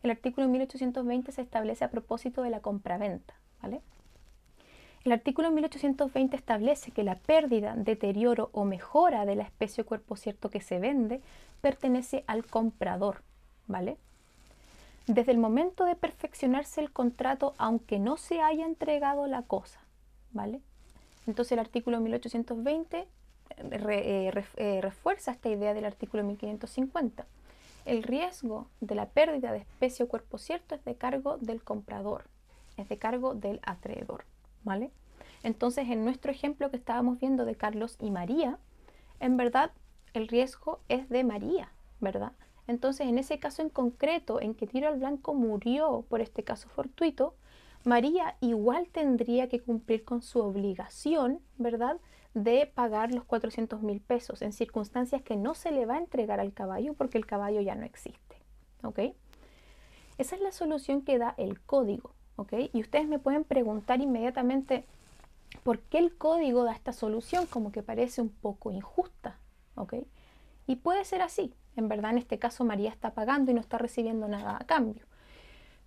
El 0.03 0.11
artículo 0.11 0.49
1820 0.49 1.33
se 1.33 1.43
establece 1.43 1.85
a 1.85 1.91
propósito 1.91 2.43
de 2.43 2.51
la 2.51 2.61
compraventa. 2.61 3.35
¿vale? 3.63 3.81
El 5.05 5.13
artículo 5.13 5.51
1820 5.51 6.37
establece 6.37 6.91
que 6.91 7.03
la 7.03 7.15
pérdida, 7.17 7.75
deterioro 7.77 8.51
o 8.53 8.65
mejora 8.65 9.25
de 9.25 9.37
la 9.37 9.45
especie 9.45 9.83
o 9.83 9.87
cuerpo 9.87 10.17
cierto 10.17 10.51
que 10.51 10.61
se 10.61 10.79
vende 10.79 11.23
pertenece 11.63 12.25
al 12.27 12.45
comprador. 12.45 13.23
¿vale? 13.67 13.97
Desde 15.07 15.33
el 15.33 15.39
momento 15.39 15.85
de 15.85 15.97
perfeccionarse 15.97 16.81
el 16.81 16.93
contrato, 16.93 17.55
aunque 17.59 17.99
no 17.99 18.17
se 18.17 18.41
haya 18.41 18.65
entregado 18.65 19.27
la 19.27 19.43
cosa, 19.43 19.81
¿vale? 20.33 20.61
Entonces 21.27 21.53
el 21.53 21.59
artículo 21.59 22.01
1820 22.01 22.99
eh, 22.99 23.09
eh, 23.59 24.45
eh, 24.57 24.81
refuerza 24.81 25.33
esta 25.33 25.49
idea 25.49 25.75
del 25.75 25.85
artículo 25.85 26.23
1550. 26.25 27.27
El 27.85 28.03
riesgo 28.03 28.69
de 28.81 28.95
la 28.95 29.07
pérdida 29.07 29.53
de 29.53 29.59
especie 29.59 30.05
o 30.05 30.09
cuerpo 30.09 30.39
cierto 30.39 30.75
es 30.75 30.85
de 30.85 30.95
cargo 30.95 31.39
del 31.39 31.63
comprador, 31.63 32.25
es 32.77 32.89
de 32.89 32.99
cargo 32.99 33.35
del 33.35 33.61
acreedor, 33.63 34.25
¿vale? 34.65 34.91
Entonces, 35.43 35.89
en 35.89 36.05
nuestro 36.05 36.31
ejemplo 36.31 36.71
que 36.71 36.77
estábamos 36.77 37.19
viendo 37.19 37.45
de 37.45 37.55
Carlos 37.55 37.97
y 38.01 38.11
María, 38.11 38.59
en 39.19 39.37
verdad 39.37 39.73
el 40.13 40.29
riesgo 40.29 40.81
es 40.89 41.09
de 41.09 41.25
María, 41.25 41.73
¿verdad? 42.01 42.33
Entonces, 42.71 43.09
en 43.09 43.19
ese 43.19 43.39
caso 43.41 43.63
en 43.63 43.69
concreto, 43.69 44.41
en 44.41 44.55
que 44.55 44.67
Tiro 44.67 44.89
al 44.89 44.99
Blanco 44.99 45.35
murió 45.35 46.05
por 46.09 46.21
este 46.21 46.45
caso 46.45 46.69
fortuito, 46.69 47.35
María 47.85 48.37
igual 48.41 48.89
tendría 48.91 49.49
que 49.49 49.61
cumplir 49.61 50.05
con 50.05 50.23
su 50.23 50.39
obligación, 50.41 51.41
¿verdad?, 51.59 51.97
de 52.35 52.71
pagar 52.73 53.13
los 53.13 53.25
400 53.25 53.83
mil 53.83 54.01
pesos 54.01 54.41
en 54.43 54.53
circunstancias 54.53 55.21
que 55.21 55.35
no 55.35 55.55
se 55.55 55.73
le 55.73 55.85
va 55.85 55.95
a 55.95 55.99
entregar 55.99 56.39
al 56.39 56.53
caballo 56.53 56.95
porque 56.95 57.19
el 57.19 57.27
caballo 57.27 57.61
ya 57.61 57.75
no 57.75 57.85
existe. 57.85 58.37
¿Ok? 58.85 59.01
Esa 60.17 60.37
es 60.37 60.41
la 60.41 60.53
solución 60.53 61.03
que 61.03 61.19
da 61.19 61.35
el 61.39 61.61
código. 61.61 62.13
¿Ok? 62.37 62.53
Y 62.73 62.83
ustedes 62.83 63.09
me 63.09 63.19
pueden 63.19 63.43
preguntar 63.43 64.01
inmediatamente 64.01 64.85
por 65.65 65.81
qué 65.81 65.99
el 65.99 66.17
código 66.17 66.63
da 66.63 66.73
esta 66.73 66.93
solución 66.93 67.47
como 67.47 67.73
que 67.73 67.83
parece 67.83 68.21
un 68.23 68.29
poco 68.29 68.71
injusta. 68.71 69.41
¿Ok? 69.75 69.95
Y 70.69 70.77
puede 70.77 71.05
ser 71.05 71.23
así. 71.23 71.53
En 71.77 71.89
verdad, 71.89 72.13
en 72.13 72.19
este 72.19 72.39
caso, 72.39 72.65
María 72.65 72.91
está 72.91 73.15
pagando 73.15 73.51
y 73.51 73.55
no 73.55 73.61
está 73.61 73.79
recibiendo 73.79 74.29
nada 74.29 74.57
a 74.61 74.67
cambio. 74.67 75.07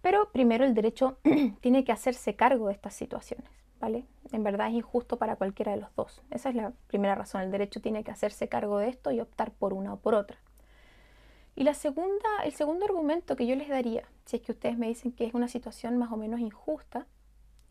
Pero 0.01 0.31
primero 0.31 0.65
el 0.65 0.73
derecho 0.73 1.17
tiene 1.61 1.83
que 1.83 1.91
hacerse 1.91 2.35
cargo 2.35 2.67
de 2.67 2.73
estas 2.73 2.93
situaciones, 2.93 3.49
¿vale? 3.79 4.05
En 4.31 4.43
verdad 4.43 4.67
es 4.67 4.73
injusto 4.73 5.17
para 5.17 5.35
cualquiera 5.35 5.71
de 5.71 5.81
los 5.81 5.95
dos. 5.95 6.21
Esa 6.29 6.49
es 6.49 6.55
la 6.55 6.73
primera 6.87 7.15
razón. 7.15 7.41
El 7.41 7.51
derecho 7.51 7.81
tiene 7.81 8.03
que 8.03 8.11
hacerse 8.11 8.49
cargo 8.49 8.79
de 8.79 8.89
esto 8.89 9.11
y 9.11 9.21
optar 9.21 9.51
por 9.51 9.73
una 9.73 9.93
o 9.93 9.97
por 9.97 10.15
otra. 10.15 10.37
Y 11.55 11.63
la 11.63 11.73
segunda, 11.73 12.43
el 12.43 12.53
segundo 12.53 12.85
argumento 12.85 13.35
que 13.35 13.45
yo 13.45 13.55
les 13.55 13.69
daría, 13.69 14.07
si 14.25 14.37
es 14.37 14.41
que 14.41 14.51
ustedes 14.51 14.77
me 14.77 14.87
dicen 14.87 15.11
que 15.11 15.25
es 15.25 15.33
una 15.33 15.47
situación 15.47 15.97
más 15.97 16.11
o 16.11 16.17
menos 16.17 16.39
injusta, 16.39 17.07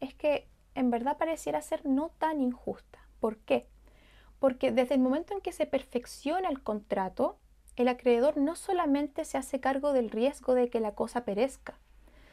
es 0.00 0.14
que 0.14 0.48
en 0.74 0.90
verdad 0.90 1.18
pareciera 1.18 1.60
ser 1.60 1.84
no 1.84 2.10
tan 2.18 2.40
injusta. 2.40 3.00
¿Por 3.20 3.38
qué? 3.38 3.66
Porque 4.38 4.72
desde 4.72 4.94
el 4.94 5.00
momento 5.00 5.34
en 5.34 5.40
que 5.40 5.52
se 5.52 5.66
perfecciona 5.66 6.48
el 6.48 6.62
contrato, 6.62 7.38
el 7.76 7.88
acreedor 7.88 8.36
no 8.36 8.54
solamente 8.56 9.24
se 9.24 9.38
hace 9.38 9.60
cargo 9.60 9.92
del 9.92 10.10
riesgo 10.10 10.54
de 10.54 10.68
que 10.68 10.80
la 10.80 10.94
cosa 10.94 11.24
perezca, 11.24 11.78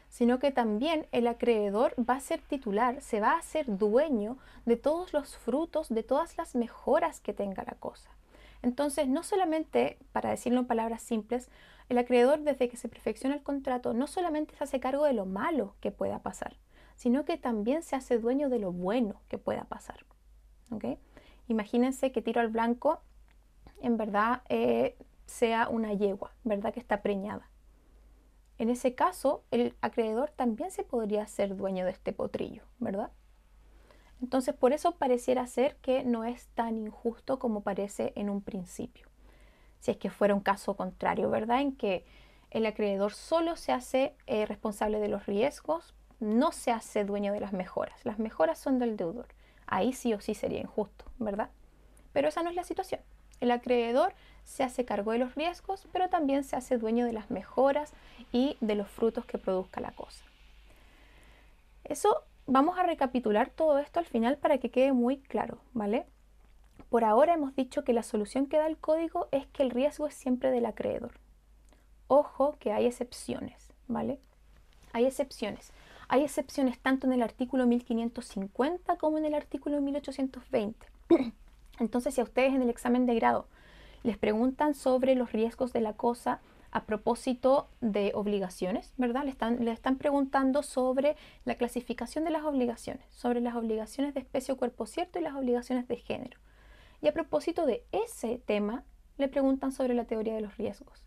sino 0.09 0.39
que 0.39 0.51
también 0.51 1.07
el 1.11 1.27
acreedor 1.27 1.93
va 1.97 2.15
a 2.15 2.19
ser 2.19 2.41
titular, 2.41 3.01
se 3.01 3.19
va 3.19 3.33
a 3.33 3.41
ser 3.41 3.77
dueño 3.77 4.37
de 4.65 4.75
todos 4.75 5.13
los 5.13 5.37
frutos, 5.37 5.89
de 5.89 6.03
todas 6.03 6.37
las 6.37 6.55
mejoras 6.55 7.19
que 7.19 7.33
tenga 7.33 7.63
la 7.63 7.75
cosa. 7.79 8.09
Entonces, 8.61 9.07
no 9.07 9.23
solamente, 9.23 9.97
para 10.11 10.31
decirlo 10.31 10.59
en 10.59 10.67
palabras 10.67 11.01
simples, 11.01 11.49
el 11.87 11.97
acreedor 11.97 12.41
desde 12.41 12.67
que 12.69 12.77
se 12.77 12.89
perfecciona 12.89 13.35
el 13.35 13.43
contrato 13.43 13.93
no 13.93 14.07
solamente 14.07 14.55
se 14.55 14.63
hace 14.63 14.79
cargo 14.79 15.05
de 15.05 15.13
lo 15.13 15.25
malo 15.25 15.75
que 15.79 15.91
pueda 15.91 16.19
pasar, 16.19 16.57
sino 16.95 17.23
que 17.23 17.37
también 17.37 17.81
se 17.83 17.95
hace 17.95 18.17
dueño 18.17 18.49
de 18.49 18.59
lo 18.59 18.71
bueno 18.71 19.21
que 19.29 19.37
pueda 19.37 19.63
pasar. 19.63 20.05
Imagínense 21.47 22.11
que 22.11 22.21
tiro 22.21 22.41
al 22.41 22.49
blanco 22.49 23.01
en 23.81 23.97
verdad 23.97 24.41
eh, 24.49 24.97
sea 25.29 25.69
una 25.69 25.93
yegua, 25.93 26.33
¿verdad? 26.43 26.73
Que 26.73 26.79
está 26.79 27.01
preñada. 27.01 27.49
En 28.57 28.69
ese 28.69 28.93
caso, 28.93 29.43
el 29.51 29.75
acreedor 29.81 30.31
también 30.31 30.71
se 30.71 30.83
podría 30.83 31.25
ser 31.27 31.55
dueño 31.55 31.85
de 31.85 31.91
este 31.91 32.11
potrillo, 32.11 32.63
¿verdad? 32.79 33.11
Entonces, 34.21 34.53
por 34.53 34.73
eso 34.73 34.95
pareciera 34.95 35.47
ser 35.47 35.77
que 35.77 36.03
no 36.03 36.25
es 36.25 36.47
tan 36.47 36.77
injusto 36.77 37.39
como 37.39 37.61
parece 37.61 38.11
en 38.15 38.29
un 38.29 38.41
principio. 38.41 39.07
Si 39.79 39.91
es 39.91 39.97
que 39.97 40.09
fuera 40.09 40.35
un 40.35 40.41
caso 40.41 40.75
contrario, 40.75 41.29
¿verdad? 41.29 41.61
En 41.61 41.75
que 41.77 42.05
el 42.51 42.65
acreedor 42.65 43.13
solo 43.13 43.55
se 43.55 43.71
hace 43.71 44.13
eh, 44.27 44.45
responsable 44.45 44.99
de 44.99 45.07
los 45.07 45.25
riesgos, 45.25 45.93
no 46.19 46.51
se 46.51 46.71
hace 46.71 47.05
dueño 47.05 47.31
de 47.31 47.39
las 47.39 47.53
mejoras. 47.53 48.03
Las 48.03 48.19
mejoras 48.19 48.59
son 48.59 48.77
del 48.77 48.97
deudor. 48.97 49.27
Ahí 49.67 49.93
sí 49.93 50.13
o 50.13 50.19
sí 50.19 50.33
sería 50.33 50.59
injusto, 50.59 51.05
¿verdad? 51.17 51.49
Pero 52.11 52.27
esa 52.27 52.43
no 52.43 52.49
es 52.49 52.55
la 52.55 52.65
situación. 52.65 52.99
El 53.39 53.51
acreedor 53.51 54.13
se 54.49 54.63
hace 54.63 54.83
cargo 54.83 55.11
de 55.11 55.19
los 55.19 55.35
riesgos, 55.35 55.87
pero 55.93 56.09
también 56.09 56.43
se 56.43 56.55
hace 56.55 56.79
dueño 56.79 57.05
de 57.05 57.13
las 57.13 57.29
mejoras 57.29 57.93
y 58.31 58.57
de 58.61 58.73
los 58.73 58.89
frutos 58.89 59.23
que 59.25 59.37
produzca 59.37 59.79
la 59.79 59.91
cosa. 59.91 60.25
Eso 61.83 62.23
vamos 62.47 62.77
a 62.79 62.83
recapitular 62.83 63.51
todo 63.51 63.77
esto 63.77 63.99
al 63.99 64.05
final 64.05 64.37
para 64.37 64.57
que 64.57 64.71
quede 64.71 64.91
muy 64.91 65.17
claro, 65.17 65.59
¿vale? 65.73 66.07
Por 66.89 67.03
ahora 67.03 67.35
hemos 67.35 67.55
dicho 67.55 67.83
que 67.83 67.93
la 67.93 68.01
solución 68.01 68.47
que 68.47 68.57
da 68.57 68.65
el 68.65 68.77
código 68.77 69.27
es 69.31 69.45
que 69.45 69.61
el 69.61 69.69
riesgo 69.69 70.07
es 70.07 70.15
siempre 70.15 70.49
del 70.49 70.65
acreedor. 70.65 71.11
Ojo 72.07 72.55
que 72.59 72.73
hay 72.73 72.87
excepciones, 72.87 73.69
¿vale? 73.87 74.19
Hay 74.93 75.05
excepciones. 75.05 75.71
Hay 76.07 76.23
excepciones 76.23 76.79
tanto 76.79 77.05
en 77.05 77.13
el 77.13 77.21
artículo 77.21 77.67
1550 77.67 78.97
como 78.97 79.19
en 79.19 79.25
el 79.25 79.35
artículo 79.35 79.79
1820. 79.79 80.87
Entonces, 81.79 82.15
si 82.15 82.21
a 82.21 82.23
ustedes 82.23 82.55
en 82.55 82.63
el 82.63 82.69
examen 82.71 83.05
de 83.05 83.13
grado 83.13 83.45
les 84.03 84.17
preguntan 84.17 84.73
sobre 84.73 85.15
los 85.15 85.31
riesgos 85.31 85.73
de 85.73 85.81
la 85.81 85.93
cosa 85.93 86.39
a 86.71 86.85
propósito 86.85 87.69
de 87.81 88.11
obligaciones, 88.13 88.93
¿verdad? 88.97 89.23
Le 89.23 89.71
están, 89.71 89.97
preguntando 89.97 90.61
sobre 90.61 91.15
la 91.45 91.55
clasificación 91.55 92.23
de 92.25 92.29
las 92.29 92.43
obligaciones, 92.43 93.05
sobre 93.09 93.41
las 93.41 93.55
obligaciones 93.55 94.13
de 94.13 94.19
especie 94.19 94.53
o 94.53 94.57
cuerpo 94.57 94.85
cierto 94.85 95.19
y 95.19 95.23
las 95.23 95.35
obligaciones 95.35 95.87
de 95.87 95.97
género. 95.97 96.39
Y 97.01 97.07
a 97.07 97.13
propósito 97.13 97.65
de 97.65 97.83
ese 97.91 98.37
tema, 98.45 98.83
le 99.17 99.27
preguntan 99.27 99.71
sobre 99.71 99.93
la 99.93 100.05
teoría 100.05 100.35
de 100.35 100.41
los 100.41 100.57
riesgos. 100.57 101.03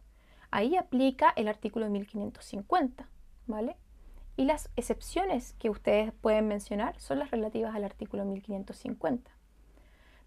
Ahí 0.51 0.77
aplica 0.77 1.33
el 1.37 1.49
artículo 1.49 1.89
1550, 1.89 3.09
¿vale? 3.47 3.77
Y 4.37 4.45
las 4.45 4.71
excepciones 4.77 5.55
que 5.59 5.71
ustedes 5.71 6.13
pueden 6.13 6.49
mencionar 6.49 6.99
son 6.99 7.19
las 7.19 7.31
relativas 7.31 7.75
al 7.75 7.85
artículo 7.85 8.25
1550. 8.25 9.31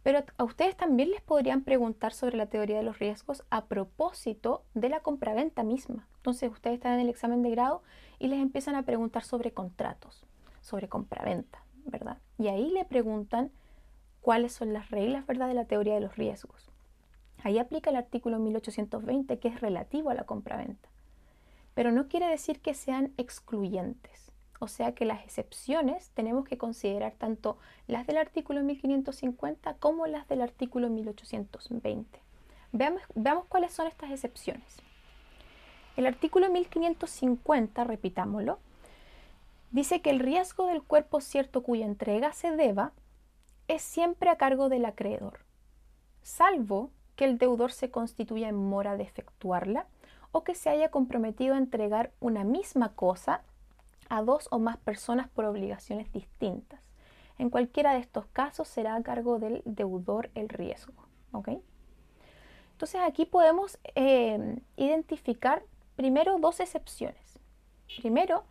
Pero 0.06 0.24
a 0.38 0.44
ustedes 0.44 0.78
también 0.78 1.10
les 1.10 1.22
podrían 1.22 1.64
preguntar 1.64 2.14
sobre 2.14 2.38
la 2.38 2.46
teoría 2.46 2.78
de 2.78 2.84
los 2.84 3.00
riesgos 3.00 3.44
a 3.50 3.66
propósito 3.66 4.64
de 4.76 4.90
la 4.90 5.00
compraventa 5.00 5.64
misma. 5.64 6.08
Entonces 6.18 6.52
ustedes 6.52 6.76
están 6.76 6.94
en 6.94 7.00
el 7.00 7.10
examen 7.10 7.42
de 7.42 7.50
grado 7.50 7.82
y 8.20 8.28
les 8.28 8.40
empiezan 8.40 8.76
a 8.76 8.84
preguntar 8.84 9.24
sobre 9.24 9.52
contratos, 9.52 10.24
sobre 10.62 10.90
compraventa, 10.90 11.64
¿verdad? 11.86 12.20
Y 12.38 12.50
ahí 12.50 12.70
le 12.70 12.86
preguntan 12.86 13.50
cuáles 14.22 14.54
son 14.54 14.74
las 14.74 14.92
reglas, 14.92 15.26
¿verdad?, 15.26 15.48
de 15.48 15.56
la 15.56 15.66
teoría 15.66 15.96
de 15.96 16.02
los 16.02 16.16
riesgos. 16.16 16.70
Ahí 17.44 17.58
aplica 17.58 17.90
el 17.90 17.96
artículo 17.96 18.38
1820 18.38 19.40
que 19.40 19.48
es 19.48 19.60
relativo 19.60 20.12
a 20.12 20.14
la 20.14 20.26
compraventa. 20.26 20.88
Pero 21.74 21.92
no 21.92 22.10
quiere 22.10 22.28
decir 22.28 22.62
que 22.62 22.76
sean 22.76 23.12
excluyentes. 23.18 24.25
O 24.60 24.68
sea 24.68 24.94
que 24.94 25.06
las 25.06 25.24
excepciones 25.24 26.10
tenemos 26.14 26.46
que 26.46 26.58
considerar 26.58 27.14
tanto 27.18 27.58
las 27.88 28.08
del 28.08 28.18
artículo 28.18 28.64
1550 28.64 29.76
como 29.76 30.08
las 30.08 30.28
del 30.28 30.42
artículo 30.42 30.90
1820. 30.90 32.20
Veamos, 32.72 33.02
veamos 33.16 33.46
cuáles 33.46 33.74
son 33.74 33.88
estas 33.88 34.12
excepciones. 34.12 34.82
El 35.98 36.06
artículo 36.06 36.50
1550, 36.50 37.84
repitámoslo, 37.84 38.60
dice 39.72 40.02
que 40.02 40.10
el 40.10 40.20
riesgo 40.20 40.68
del 40.68 40.84
cuerpo 40.84 41.22
cierto 41.22 41.64
cuya 41.64 41.86
entrega 41.86 42.34
se 42.34 42.52
deba 42.52 42.92
es 43.68 43.82
siempre 43.82 44.30
a 44.30 44.38
cargo 44.38 44.70
del 44.70 44.86
acreedor, 44.86 45.40
salvo 46.22 46.92
que 47.16 47.26
el 47.26 47.38
deudor 47.38 47.72
se 47.72 47.92
constituya 47.92 48.50
en 48.50 48.56
mora 48.56 48.98
de 48.98 49.04
efectuarla 49.04 49.88
o 50.32 50.44
que 50.44 50.54
se 50.54 50.70
haya 50.70 50.92
comprometido 50.92 51.56
a 51.56 51.58
entregar 51.58 52.12
una 52.20 52.44
misma 52.44 52.94
cosa 52.94 53.42
a 54.10 54.22
dos 54.22 54.48
o 54.52 54.60
más 54.60 54.78
personas 54.78 55.28
por 55.30 55.46
obligaciones 55.46 56.12
distintas. 56.12 56.80
En 57.38 57.50
cualquiera 57.50 57.94
de 57.94 58.00
estos 58.00 58.26
casos 58.28 58.68
será 58.68 58.96
a 58.96 59.04
cargo 59.04 59.40
del 59.40 59.62
deudor 59.66 60.30
el 60.36 60.50
riesgo. 60.50 60.94
Entonces 62.72 63.02
aquí 63.02 63.26
podemos 63.26 63.78
eh, 63.96 64.60
identificar 64.78 65.64
primero 65.96 66.38
dos 66.40 66.60
excepciones. 66.60 67.40
Primero, 68.02 68.44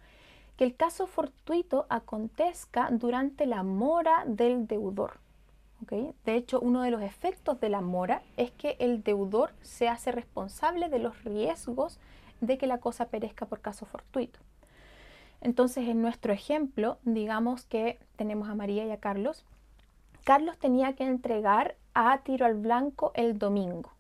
que 0.57 0.65
el 0.65 0.77
caso 0.77 1.07
fortuito 1.07 1.87
acontezca 1.89 2.89
durante 2.91 3.47
la 3.47 3.63
mora 3.63 4.25
del 4.27 4.67
deudor. 4.67 5.19
De 5.91 6.35
hecho, 6.35 6.61
uno 6.61 6.81
de 6.81 6.91
los 6.91 7.03
efectos 7.03 7.61
de 7.61 7.69
la 7.69 7.83
mora 7.83 8.23
es 8.39 8.51
que 8.53 8.77
el 8.79 9.03
deudor 9.03 9.53
se 9.61 9.89
hace 9.89 10.13
responsable 10.13 10.89
de 10.89 10.99
los 10.99 11.25
riesgos 11.25 11.99
de 12.41 12.57
que 12.57 12.67
la 12.67 12.79
cosa 12.79 13.09
perezca 13.09 13.45
por 13.45 13.61
caso 13.61 13.85
fortuito. 13.85 14.39
Entonces, 15.45 15.87
en 15.89 16.01
nuestro 16.01 16.33
ejemplo, 16.33 16.97
digamos 17.03 17.67
que 17.67 18.01
tenemos 18.17 18.49
a 18.49 18.55
María 18.55 18.87
y 18.87 18.91
a 18.91 18.99
Carlos. 18.99 19.45
Carlos 20.25 20.57
tenía 20.57 20.95
que 20.95 21.05
entregar 21.05 21.77
a 21.93 22.23
tiro 22.23 22.47
al 22.47 22.55
blanco 22.55 23.13
el 23.15 23.39
domingo. 23.39 23.93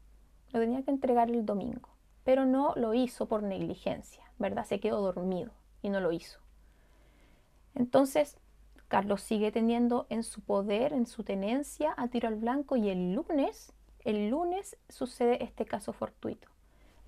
Lo 0.53 0.61
tenía 0.61 0.83
que 0.83 0.91
entregar 0.91 1.31
el 1.31 1.45
domingo, 1.45 1.91
pero 2.25 2.47
no 2.47 2.73
lo 2.77 2.95
hizo 2.95 3.27
por 3.27 3.43
negligencia, 3.43 4.25
¿verdad? 4.39 4.65
Se 4.65 4.81
quedó 4.81 5.03
dormido 5.03 5.53
y 5.83 5.91
no 5.91 6.01
lo 6.01 6.13
hizo. 6.13 6.41
Entonces, 7.75 8.39
Carlos 8.89 9.21
sigue 9.21 9.53
teniendo 9.53 10.07
en 10.09 10.23
su 10.23 10.41
poder, 10.41 10.95
en 10.95 11.05
su 11.05 11.25
tenencia 11.25 11.93
a 11.99 12.09
tiro 12.09 12.29
al 12.29 12.37
blanco 12.37 12.77
y 12.77 12.89
el 12.89 13.13
lunes, 13.13 13.71
el 14.01 14.31
lunes 14.31 14.79
sucede 14.89 15.45
este 15.45 15.67
caso 15.67 15.93
fortuito. 15.93 16.54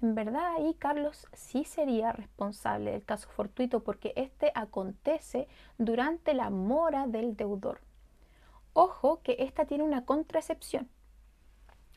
En 0.07 0.15
verdad 0.15 0.55
ahí 0.55 0.75
Carlos 0.75 1.27
sí 1.33 1.65
sería 1.65 2.13
responsable 2.13 2.93
del 2.93 3.05
caso 3.05 3.29
fortuito 3.29 3.83
porque 3.83 4.13
este 4.15 4.53
acontece 4.55 5.49
durante 5.79 6.33
la 6.33 6.49
mora 6.49 7.09
del 7.09 7.37
deudor. 7.37 7.81
Ojo 8.73 9.21
que 9.25 9.35
esta 9.41 9.65
tiene 9.65 9.83
una 9.83 10.05
contraexcepción. 10.05 10.89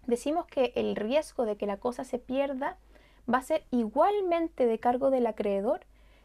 Decimos 0.07 0.47
que 0.47 0.73
el 0.75 0.95
riesgo 0.95 1.45
de 1.45 1.55
que 1.55 1.67
la 1.67 1.77
cosa 1.77 2.03
se 2.03 2.17
pierda 2.17 2.79
va 3.31 3.37
a 3.37 3.43
ser 3.43 3.67
igualmente 3.69 4.65
de 4.65 4.79
cargo 4.79 5.11
del 5.11 5.27
acreedor 5.27 5.81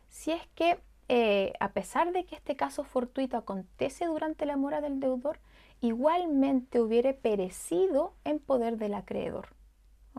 si 0.08 0.30
es 0.32 0.40
que 0.54 0.80
eh, 1.10 1.52
a 1.60 1.72
pesar 1.72 2.12
de 2.12 2.24
que 2.24 2.34
este 2.34 2.56
caso 2.56 2.84
fortuito 2.84 3.36
acontece 3.36 4.06
durante 4.06 4.46
la 4.46 4.56
mora 4.56 4.80
del 4.80 5.00
deudor, 5.00 5.38
igualmente 5.82 6.80
hubiere 6.80 7.12
perecido 7.12 8.14
en 8.24 8.38
poder 8.38 8.78
del 8.78 8.94
acreedor. 8.94 9.48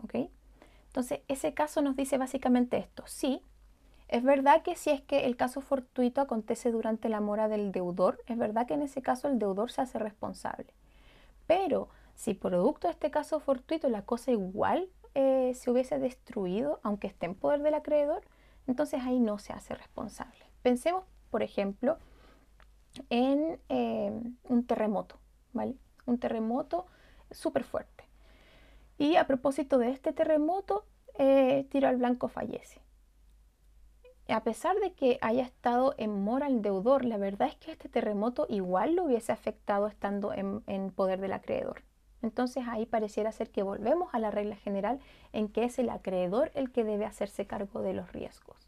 ¿Ok? 0.00 0.30
Entonces, 0.96 1.20
ese 1.28 1.52
caso 1.52 1.82
nos 1.82 1.94
dice 1.94 2.16
básicamente 2.16 2.78
esto. 2.78 3.02
Sí, 3.04 3.42
es 4.08 4.22
verdad 4.22 4.62
que 4.62 4.76
si 4.76 4.88
es 4.88 5.02
que 5.02 5.26
el 5.26 5.36
caso 5.36 5.60
fortuito 5.60 6.22
acontece 6.22 6.70
durante 6.70 7.10
la 7.10 7.20
mora 7.20 7.48
del 7.48 7.70
deudor, 7.70 8.22
es 8.26 8.38
verdad 8.38 8.66
que 8.66 8.72
en 8.72 8.80
ese 8.80 9.02
caso 9.02 9.28
el 9.28 9.38
deudor 9.38 9.70
se 9.70 9.82
hace 9.82 9.98
responsable. 9.98 10.72
Pero 11.46 11.90
si 12.14 12.32
producto 12.32 12.88
de 12.88 12.92
este 12.92 13.10
caso 13.10 13.40
fortuito 13.40 13.90
la 13.90 14.06
cosa 14.06 14.30
igual 14.30 14.88
eh, 15.14 15.52
se 15.54 15.70
hubiese 15.70 15.98
destruido, 15.98 16.80
aunque 16.82 17.08
esté 17.08 17.26
en 17.26 17.34
poder 17.34 17.60
del 17.60 17.74
acreedor, 17.74 18.22
entonces 18.66 19.02
ahí 19.02 19.20
no 19.20 19.38
se 19.38 19.52
hace 19.52 19.74
responsable. 19.74 20.46
Pensemos, 20.62 21.04
por 21.30 21.42
ejemplo, 21.42 21.98
en 23.10 23.60
eh, 23.68 24.18
un 24.44 24.64
terremoto, 24.64 25.18
¿vale? 25.52 25.74
Un 26.06 26.18
terremoto 26.18 26.86
súper 27.30 27.64
fuerte. 27.64 28.05
Y 28.98 29.16
a 29.16 29.26
propósito 29.26 29.78
de 29.78 29.90
este 29.90 30.12
terremoto, 30.12 30.84
eh, 31.18 31.66
Tiro 31.70 31.88
al 31.88 31.96
Blanco 31.96 32.28
fallece. 32.28 32.80
A 34.28 34.42
pesar 34.42 34.76
de 34.80 34.92
que 34.92 35.18
haya 35.20 35.44
estado 35.44 35.94
en 35.98 36.24
mora 36.24 36.48
el 36.48 36.60
deudor, 36.60 37.04
la 37.04 37.16
verdad 37.16 37.48
es 37.48 37.54
que 37.56 37.70
este 37.70 37.88
terremoto 37.88 38.46
igual 38.48 38.96
lo 38.96 39.04
hubiese 39.04 39.30
afectado 39.30 39.86
estando 39.86 40.32
en, 40.32 40.90
poder 40.90 41.20
del 41.20 41.32
acreedor. 41.32 41.82
Entonces 42.22 42.64
ahí 42.66 42.86
pareciera 42.86 43.30
ser 43.30 43.50
que 43.50 43.62
volvemos 43.62 44.12
a 44.12 44.18
la 44.18 44.32
regla 44.32 44.56
general 44.56 44.98
en 45.32 45.48
que 45.48 45.62
es 45.62 45.78
el 45.78 45.90
acreedor 45.90 46.50
el 46.54 46.72
que 46.72 46.82
debe 46.82 47.04
hacerse 47.04 47.46
cargo 47.46 47.82
de 47.82 47.94
los 47.94 48.12
riesgos. 48.12 48.66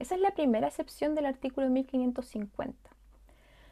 Esa 0.00 0.16
es 0.16 0.20
la 0.20 0.32
primera 0.32 0.66
excepción 0.66 1.14
del 1.14 1.26
artículo 1.26 1.68
1550. 1.68 2.90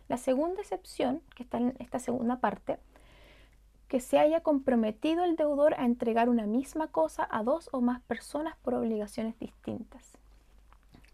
La 0.07 0.17
segunda 0.17 0.61
excepción, 0.61 1.23
que 1.35 1.43
está 1.43 1.59
en 1.59 1.75
esta 1.81 1.99
segunda 1.99 2.39
parte, 2.39 2.79
que 3.89 4.01
se 4.01 4.19
haya 4.19 4.41
comprometido 4.41 5.25
el 5.25 5.37
deudor 5.37 5.75
a 5.75 5.85
entregar 5.85 6.29
una 6.29 6.47
misma 6.47 6.89
cosa 6.89 7.27
a 7.31 7.43
dos 7.43 7.69
o 7.73 7.81
más 7.81 8.01
personas 8.03 8.57
por 8.63 8.75
obligaciones 8.75 9.39
distintas. 9.39 10.19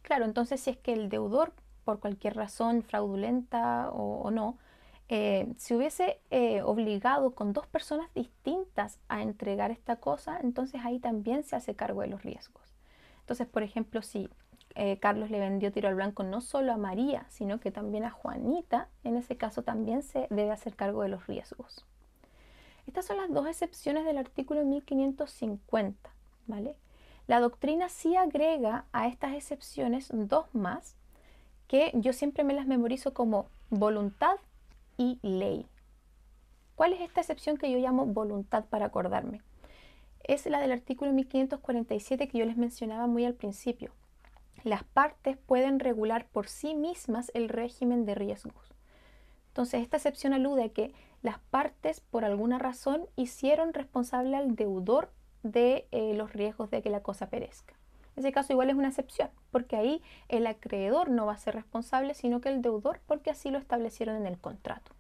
Claro, 0.03 0.25
entonces 0.25 0.61
si 0.61 0.71
es 0.71 0.77
que 0.79 0.93
el 0.93 1.09
deudor, 1.09 1.53
por 1.85 2.01
cualquier 2.01 2.35
razón 2.35 2.83
fraudulenta 2.83 3.91
o, 3.91 4.31
no, 4.31 4.57
eh, 5.09 5.53
se 5.59 5.77
hubiese 5.77 6.21
eh, 6.31 6.63
obligado 6.63 7.33
con 7.33 7.53
dos 7.53 7.67
personas 7.67 8.13
distintas 8.15 8.99
a 9.09 9.23
entregar 9.23 9.71
esta 9.71 9.97
cosa, 9.97 10.39
entonces 10.43 10.81
ahí 10.85 10.99
también 10.99 11.45
se 11.45 11.57
hace 11.57 11.75
cargo 11.75 12.01
de 12.01 12.09
los 12.09 12.23
riesgos. 12.23 12.63
Entonces, 13.21 13.47
por 13.47 13.63
ejemplo, 13.63 14.03
si 14.03 14.31
eh, 14.75 14.99
Carlos 14.99 15.31
le 15.31 15.39
vendió 15.39 15.71
tiro 15.71 15.89
al 15.89 15.95
blanco 15.95 16.23
no 16.23 16.41
solo 16.41 16.73
a 16.73 16.79
María, 16.79 17.27
sino 17.29 17.61
que 17.61 17.71
también 17.71 18.05
a 18.05 18.11
Juanita, 18.11 18.89
en 19.05 19.17
ese 19.17 19.37
caso 19.37 19.63
también 19.63 20.03
se 20.03 20.27
debe 20.31 20.51
hacer 20.51 20.75
cargo 20.75 21.03
de 21.03 21.09
los 21.09 21.27
riesgos. 21.27 21.85
Estas 22.87 23.07
son 23.07 23.17
las 23.17 23.31
dos 23.31 23.47
excepciones 23.47 24.05
del 24.05 24.19
artículo 24.19 24.65
1550, 24.65 26.11
¿vale? 26.47 26.77
La 27.27 27.41
doctrina 27.41 27.89
sí 27.89 28.17
agrega 28.17 28.85
a 28.93 29.07
estas 29.07 29.35
excepciones 29.35 30.09
dos 30.13 30.47
más 30.55 30.97
que 31.69 31.93
yo 31.95 32.13
siempre 32.13 32.45
me 32.45 32.55
las 32.55 32.67
memorizo 32.67 33.15
como 33.15 33.47
voluntad 33.71 34.37
y 34.97 35.19
ley. 35.23 35.67
¿Cuál 36.75 36.93
es 36.93 37.01
esta 37.01 37.21
excepción 37.21 37.57
que 37.57 37.71
yo 37.71 37.79
llamo 37.79 38.07
voluntad 38.07 38.65
para 38.67 38.87
acordarme? 38.87 39.41
Es 40.25 40.47
la 40.47 40.61
del 40.61 40.73
artículo 40.73 41.13
1547 41.13 42.29
que 42.29 42.39
yo 42.39 42.45
les 42.45 42.57
mencionaba 42.57 43.07
muy 43.07 43.25
al 43.25 43.35
principio 43.35 43.93
las 44.65 44.85
partes 44.85 45.37
pueden 45.37 45.81
regular 45.81 46.27
por 46.27 46.49
sí 46.49 46.75
mismas 46.75 47.31
el 47.35 47.49
régimen 47.49 48.05
de 48.05 48.15
riesgos. 48.15 48.75
Entonces, 49.49 49.83
esta 49.83 49.97
excepción 49.97 50.33
alude 50.33 50.65
a 50.65 50.69
que 50.69 50.95
las 51.23 51.39
partes, 51.39 52.01
por 52.01 52.25
alguna 52.25 52.59
razón, 52.59 53.07
hicieron 53.17 53.75
responsable 53.75 54.37
al 54.37 54.55
deudor 54.55 55.11
de 55.43 55.87
eh, 55.91 56.15
los 56.15 56.33
riesgos 56.33 56.71
de 56.71 56.83
que 56.83 56.91
la 56.91 57.03
cosa 57.03 57.29
perezca. 57.29 57.75
Ese 58.17 58.33
caso 58.33 58.53
igual 58.53 58.69
es 58.69 58.77
una 58.77 58.89
excepción, 58.89 59.31
porque 59.51 59.77
ahí 59.77 60.03
el 60.29 60.47
acreedor 60.47 61.09
no 61.09 61.27
va 61.27 61.33
a 61.33 61.39
ser 61.39 61.55
responsable, 61.55 62.15
sino 62.15 62.41
que 62.41 62.51
el 62.51 62.61
deudor, 62.61 63.01
porque 63.07 63.31
así 63.31 63.51
lo 63.51 63.59
establecieron 63.59 64.17
en 64.17 64.27
el 64.27 64.39
contrato. 64.39 64.93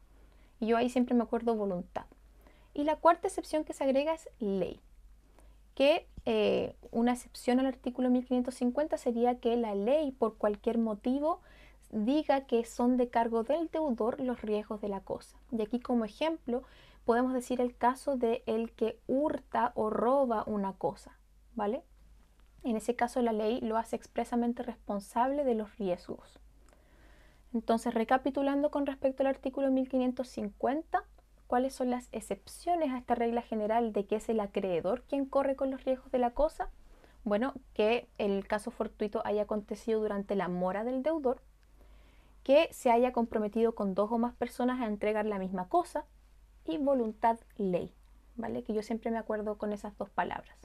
Y 0.61 0.68
yo 0.68 0.76
ahí 0.76 0.88
siempre 0.88 1.14
me 1.14 1.22
acuerdo 1.22 1.54
voluntad. 1.54 2.06
Y 2.72 2.85
la 2.85 2.96
cuarta 2.96 3.28
excepción 3.28 3.64
que 3.64 3.74
se 3.74 3.85
agrega 3.85 4.14
es 4.14 4.28
ley 4.38 4.80
que 5.74 6.06
eh, 6.26 6.76
una 6.90 7.12
excepción 7.12 7.61
al 7.61 7.66
artículo 7.66 8.11
1550 8.11 8.96
sería 8.96 9.38
que 9.38 9.56
la 9.56 9.74
ley 9.74 10.12
por 10.12 10.37
cualquier 10.37 10.78
motivo 10.78 11.40
diga 11.92 12.46
que 12.46 12.64
son 12.64 12.96
de 12.96 13.09
cargo 13.09 13.44
del 13.44 13.68
deudor 13.68 14.20
los 14.20 14.42
riesgos 14.42 14.81
de 14.81 14.88
la 14.88 15.00
cosa. 15.00 15.38
Y 15.52 15.62
aquí 15.62 15.78
como 15.78 16.05
ejemplo 16.05 16.62
podemos 17.05 17.33
decir 17.35 17.61
el 17.61 17.76
caso 17.76 18.16
de 18.16 18.42
el 18.46 18.72
que 18.72 18.98
hurta 19.07 19.72
o 19.74 19.90
roba 19.90 20.44
una 20.46 20.72
cosa, 20.72 21.18
¿vale? 21.55 21.85
En 22.64 22.76
ese 22.76 22.96
caso 22.96 23.20
la 23.22 23.33
ley 23.33 23.61
lo 23.61 23.76
hace 23.76 23.96
expresamente 23.96 24.62
responsable 24.62 25.44
de 25.44 25.55
los 25.55 25.76
riesgos. 25.76 26.40
Entonces, 27.52 27.92
recapitulando 27.92 28.70
con 28.70 28.87
respecto 28.87 29.22
al 29.22 29.26
artículo 29.26 29.70
1550, 29.70 31.05
cuáles 31.46 31.74
son 31.74 31.90
las 31.90 32.09
excepciones 32.12 32.90
a 32.90 32.98
esta 32.98 33.14
regla 33.14 33.42
general 33.42 33.92
de 33.92 34.07
que 34.07 34.16
es 34.16 34.28
el 34.31 34.40
acreedor 34.40 35.02
quien 35.02 35.26
corre 35.26 35.55
con 35.55 35.70
los 35.70 35.85
riesgos 35.85 36.11
de 36.11 36.18
la 36.18 36.31
cosa. 36.31 36.70
Bueno, 37.24 37.52
que 37.74 38.09
el 38.16 38.46
caso 38.46 38.70
fortuito 38.70 39.20
haya 39.26 39.42
acontecido 39.42 40.00
durante 40.00 40.35
la 40.35 40.48
mora 40.48 40.83
del 40.83 41.02
deudor, 41.02 41.42
que 42.42 42.68
se 42.72 42.90
haya 42.90 43.12
comprometido 43.12 43.74
con 43.74 43.94
dos 43.94 44.11
o 44.11 44.18
más 44.18 44.35
personas 44.35 44.81
a 44.81 44.87
entregar 44.87 45.26
la 45.26 45.38
misma 45.38 45.68
cosa 45.68 46.05
y 46.64 46.78
voluntad 46.78 47.38
ley, 47.57 47.92
¿vale? 48.37 48.62
Que 48.62 48.74
yo 48.74 48.83
siempre 48.83 49.11
me 49.11 49.18
acuerdo 49.18 49.59
con 49.59 49.72
esas 49.72 49.96
dos 49.98 50.11
palabras. 50.11 50.57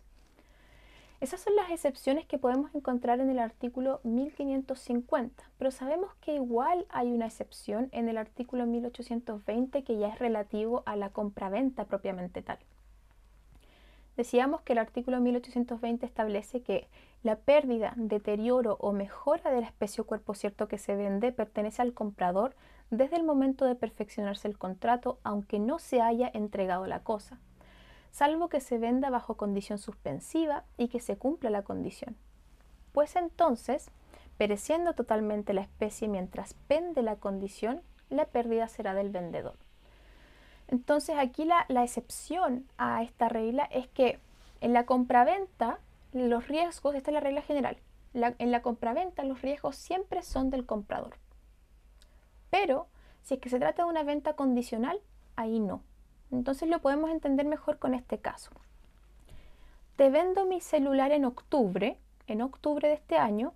Esas 1.20 1.42
son 1.42 1.56
las 1.56 1.72
excepciones 1.72 2.28
que 2.28 2.38
podemos 2.38 2.74
encontrar 2.76 3.20
en 3.20 3.32
el 3.32 3.40
artículo 3.40 4.00
1550, 4.04 5.50
pero 5.58 5.72
sabemos 5.72 6.14
que 6.22 6.36
igual 6.36 6.86
hay 6.90 7.12
una 7.12 7.26
excepción 7.26 7.90
en 7.92 8.08
el 8.08 8.20
artículo 8.20 8.68
1820 8.68 9.84
que 9.84 9.98
ya 9.98 10.10
es 10.10 10.20
relativo 10.20 10.84
a 10.86 10.96
la 10.96 11.10
compraventa 11.10 11.86
propiamente 11.86 12.44
tal. 12.44 12.60
Decíamos 14.16 14.62
que 14.62 14.74
el 14.74 14.80
artículo 14.80 15.20
1820 15.20 16.06
establece 16.06 16.62
que 16.62 16.88
la 17.28 17.36
pérdida, 17.36 17.94
deterioro 17.96 18.78
o 18.80 18.92
mejora 18.92 19.52
de 19.52 19.62
la 19.62 19.68
especie 19.68 20.02
o 20.02 20.08
cuerpo 20.08 20.34
cierto 20.34 20.68
que 20.68 20.80
se 20.80 20.96
vende 20.96 21.32
pertenece 21.32 21.84
al 21.84 21.94
comprador 21.94 22.56
desde 22.90 23.18
el 23.18 23.24
momento 23.24 23.66
de 23.66 23.76
perfeccionarse 23.76 24.48
el 24.48 24.58
contrato, 24.58 25.20
aunque 25.24 25.60
no 25.60 25.78
se 25.78 26.02
haya 26.02 26.32
entregado 26.34 26.88
la 26.88 27.04
cosa 27.04 27.40
salvo 28.18 28.50
que 28.50 28.62
se 28.62 28.80
venda 28.80 29.12
bajo 29.12 29.36
condición 29.36 29.78
suspensiva 29.78 30.64
y 30.76 30.88
que 30.88 31.00
se 31.00 31.18
cumpla 31.18 31.52
la 31.52 31.62
condición. 31.62 32.16
Pues 32.92 33.16
entonces, 33.16 33.92
pereciendo 34.40 34.94
totalmente 34.94 35.54
la 35.54 35.62
especie 35.62 36.08
mientras 36.08 36.56
pende 36.68 37.04
la 37.04 37.18
condición, 37.18 37.84
la 38.10 38.26
pérdida 38.26 38.68
será 38.70 38.96
del 38.96 39.12
vendedor. 39.12 39.56
Entonces 40.68 41.16
aquí 41.20 41.46
la, 41.46 41.66
excepción 41.84 42.66
a 42.80 43.04
esta 43.04 43.30
regla 43.30 43.66
es 43.66 43.88
que 43.88 44.20
en 44.62 44.74
la 44.74 44.88
compraventa 44.88 45.78
los 46.18 46.48
riesgos, 46.48 46.96
esta 46.96 47.12
es 47.12 47.14
la 47.14 47.20
regla 47.20 47.42
general, 47.42 47.78
en 48.14 48.52
la 48.52 48.62
compraventa 48.62 49.24
los 49.24 49.42
riesgos 49.42 49.76
siempre 49.76 50.24
son 50.24 50.50
del 50.50 50.66
comprador. 50.66 51.18
Pero 52.50 52.88
si 53.22 53.36
es 53.36 53.40
que 53.40 53.50
se 53.50 53.60
trata 53.60 53.84
de 53.84 53.90
una 53.90 54.04
venta 54.04 54.34
condicional, 54.36 55.02
ahí 55.36 55.60
no. 55.60 55.84
Entonces 56.32 56.70
lo 56.70 56.82
podemos 56.82 57.10
entender 57.10 57.46
mejor 57.46 57.80
con 57.80 57.94
este 57.94 58.20
caso. 58.20 58.52
Te 59.96 60.10
vendo 60.10 60.46
mi 60.46 60.62
celular 60.62 61.12
en 61.12 61.26
octubre, 61.26 62.00
en 62.28 62.42
octubre 62.42 62.88
de 62.88 62.96
este 62.96 63.18
año, 63.18 63.54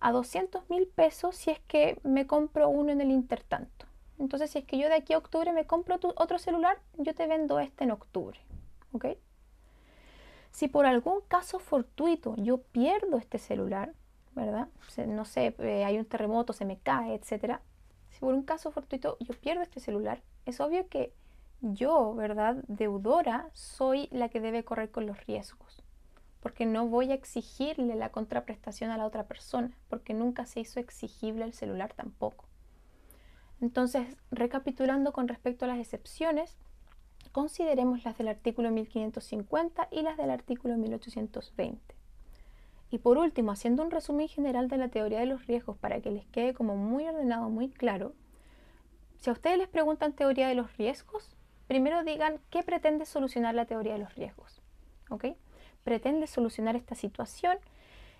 a 0.00 0.10
200 0.10 0.68
mil 0.68 0.86
pesos 0.88 1.36
si 1.36 1.50
es 1.50 1.60
que 1.60 2.00
me 2.02 2.26
compro 2.26 2.68
uno 2.68 2.92
en 2.92 3.00
el 3.00 3.10
intertanto. 3.10 3.86
Entonces, 4.18 4.50
si 4.50 4.58
es 4.58 4.64
que 4.64 4.78
yo 4.78 4.88
de 4.88 4.94
aquí 4.94 5.12
a 5.12 5.18
octubre 5.18 5.52
me 5.52 5.66
compro 5.66 5.98
otro 6.16 6.38
celular, 6.38 6.78
yo 6.96 7.14
te 7.14 7.26
vendo 7.26 7.60
este 7.60 7.84
en 7.84 7.92
octubre. 7.92 8.40
¿Ok? 8.92 9.06
Si 10.52 10.68
por 10.68 10.86
algún 10.86 11.22
caso 11.28 11.58
fortuito 11.58 12.36
yo 12.36 12.58
pierdo 12.58 13.16
este 13.16 13.38
celular, 13.38 13.94
¿verdad? 14.34 14.68
No 15.06 15.24
sé, 15.24 15.54
eh, 15.58 15.84
hay 15.84 15.98
un 15.98 16.04
terremoto, 16.04 16.52
se 16.52 16.66
me 16.66 16.78
cae, 16.78 17.14
etc. 17.14 17.60
por 18.20 18.34
un 18.34 18.42
caso 18.42 18.70
fortuito 18.70 19.16
yo 19.18 19.34
pierdo 19.34 19.62
este 19.62 19.80
celular, 19.80 20.22
es 20.44 20.60
obvio 20.60 20.88
que 20.88 21.12
yo, 21.62 22.14
¿verdad? 22.14 22.56
Deudora, 22.68 23.48
soy 23.54 24.08
la 24.10 24.28
que 24.28 24.40
debe 24.40 24.64
correr 24.64 24.90
con 24.90 25.06
los 25.06 25.26
riesgos, 25.26 25.82
porque 26.40 26.66
no 26.66 26.86
voy 26.86 27.12
a 27.12 27.14
exigirle 27.14 27.94
la 27.94 28.10
contraprestación 28.10 28.90
a 28.90 28.98
la 28.98 29.06
otra 29.06 29.24
persona, 29.24 29.76
porque 29.88 30.12
nunca 30.12 30.44
se 30.44 30.60
hizo 30.60 30.80
exigible 30.80 31.44
el 31.44 31.54
celular 31.54 31.94
tampoco. 31.94 32.46
Entonces, 33.60 34.16
recapitulando 34.30 35.12
con 35.12 35.28
respecto 35.28 35.64
a 35.64 35.68
las 35.68 35.78
excepciones, 35.78 36.58
consideremos 37.32 38.04
las 38.04 38.16
del 38.18 38.28
artículo 38.28 38.70
1550 38.70 39.88
y 39.90 40.02
las 40.02 40.16
del 40.16 40.30
artículo 40.30 40.76
1820. 40.76 41.94
Y 42.90 42.98
por 42.98 43.16
último, 43.16 43.52
haciendo 43.52 43.82
un 43.82 43.90
resumen 43.90 44.28
general 44.28 44.68
de 44.68 44.76
la 44.76 44.88
teoría 44.88 45.20
de 45.20 45.26
los 45.26 45.46
riesgos 45.46 45.78
para 45.78 46.00
que 46.00 46.10
les 46.10 46.26
quede 46.26 46.52
como 46.52 46.76
muy 46.76 47.08
ordenado, 47.08 47.48
muy 47.48 47.70
claro, 47.70 48.12
si 49.18 49.30
a 49.30 49.32
ustedes 49.32 49.56
les 49.56 49.68
preguntan 49.68 50.12
teoría 50.12 50.48
de 50.48 50.54
los 50.54 50.76
riesgos, 50.76 51.36
primero 51.68 52.04
digan 52.04 52.38
qué 52.50 52.62
pretende 52.62 53.06
solucionar 53.06 53.54
la 53.54 53.66
teoría 53.66 53.94
de 53.94 54.00
los 54.00 54.14
riesgos. 54.14 54.60
Pretende 55.84 56.26
solucionar 56.26 56.76
esta 56.76 56.94
situación 56.94 57.58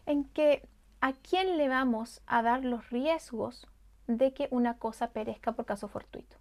en 0.07 0.25
que 0.25 0.67
a 1.01 1.13
quién 1.13 1.57
le 1.57 1.69
vamos 1.69 2.23
a 2.27 2.43
dar 2.43 2.65
los 2.65 2.91
riesgos 2.91 3.67
de 4.07 4.33
que 4.33 4.49
una 4.51 4.79
cosa 4.79 5.11
perezca 5.11 5.53
por 5.53 5.65
caso 5.65 5.89
fortuito. 5.89 6.37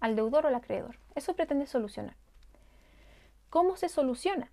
Al 0.00 0.16
deudor 0.16 0.44
o 0.44 0.48
al 0.48 0.54
acreedor. 0.54 0.98
Eso 1.14 1.34
pretende 1.34 1.66
solucionar. 1.66 2.16
¿Cómo 3.50 3.76
se 3.76 3.88
soluciona? 3.88 4.50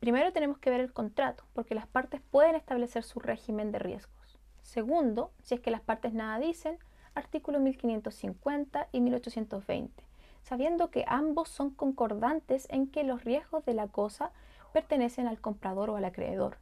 Primero 0.00 0.32
tenemos 0.32 0.58
que 0.58 0.70
ver 0.70 0.80
el 0.80 0.92
contrato, 0.92 1.44
porque 1.52 1.76
las 1.76 1.86
partes 1.86 2.20
pueden 2.20 2.56
establecer 2.56 3.04
su 3.04 3.20
régimen 3.20 3.70
de 3.70 3.78
riesgos. 3.78 4.40
Segundo, 4.62 5.30
si 5.42 5.54
es 5.54 5.60
que 5.60 5.70
las 5.70 5.80
partes 5.80 6.12
nada 6.12 6.38
dicen, 6.40 6.78
artículo 7.14 7.60
1550 7.60 8.88
y 8.90 9.00
1820, 9.00 10.02
sabiendo 10.42 10.90
que 10.90 11.04
ambos 11.06 11.48
son 11.48 11.70
concordantes 11.70 12.66
en 12.70 12.88
que 12.88 13.04
los 13.04 13.24
riesgos 13.24 13.64
de 13.64 13.74
la 13.74 13.88
cosa 13.88 14.32
pertenecen 14.72 15.28
al 15.28 15.40
comprador 15.40 15.90
o 15.90 15.96
al 15.96 16.04
acreedor, 16.04 16.58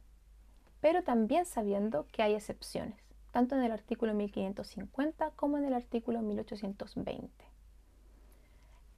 pero 0.81 1.03
también 1.03 1.45
sabiendo 1.45 2.05
que 2.11 2.21
hay 2.21 2.33
excepciones, 2.33 2.99
tanto 3.31 3.55
en 3.55 3.63
el 3.63 3.71
artículo 3.71 4.13
1550 4.13 5.31
como 5.31 5.57
en 5.57 5.65
el 5.65 5.73
artículo 5.73 6.21
1820. 6.21 7.50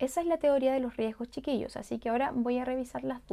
Esa 0.03 0.19
es 0.19 0.27
la 0.27 0.35
teoría 0.35 0.73
de 0.73 0.81
los 0.81 0.97
riesgos 0.97 1.29
chiquillos, 1.29 1.77
así 1.77 1.97
que 1.97 2.09
ahora 2.09 2.33
voy 2.35 2.57
a 2.57 2.65
revisar 2.65 3.05
las 3.05 3.25
dudas. 3.25 3.31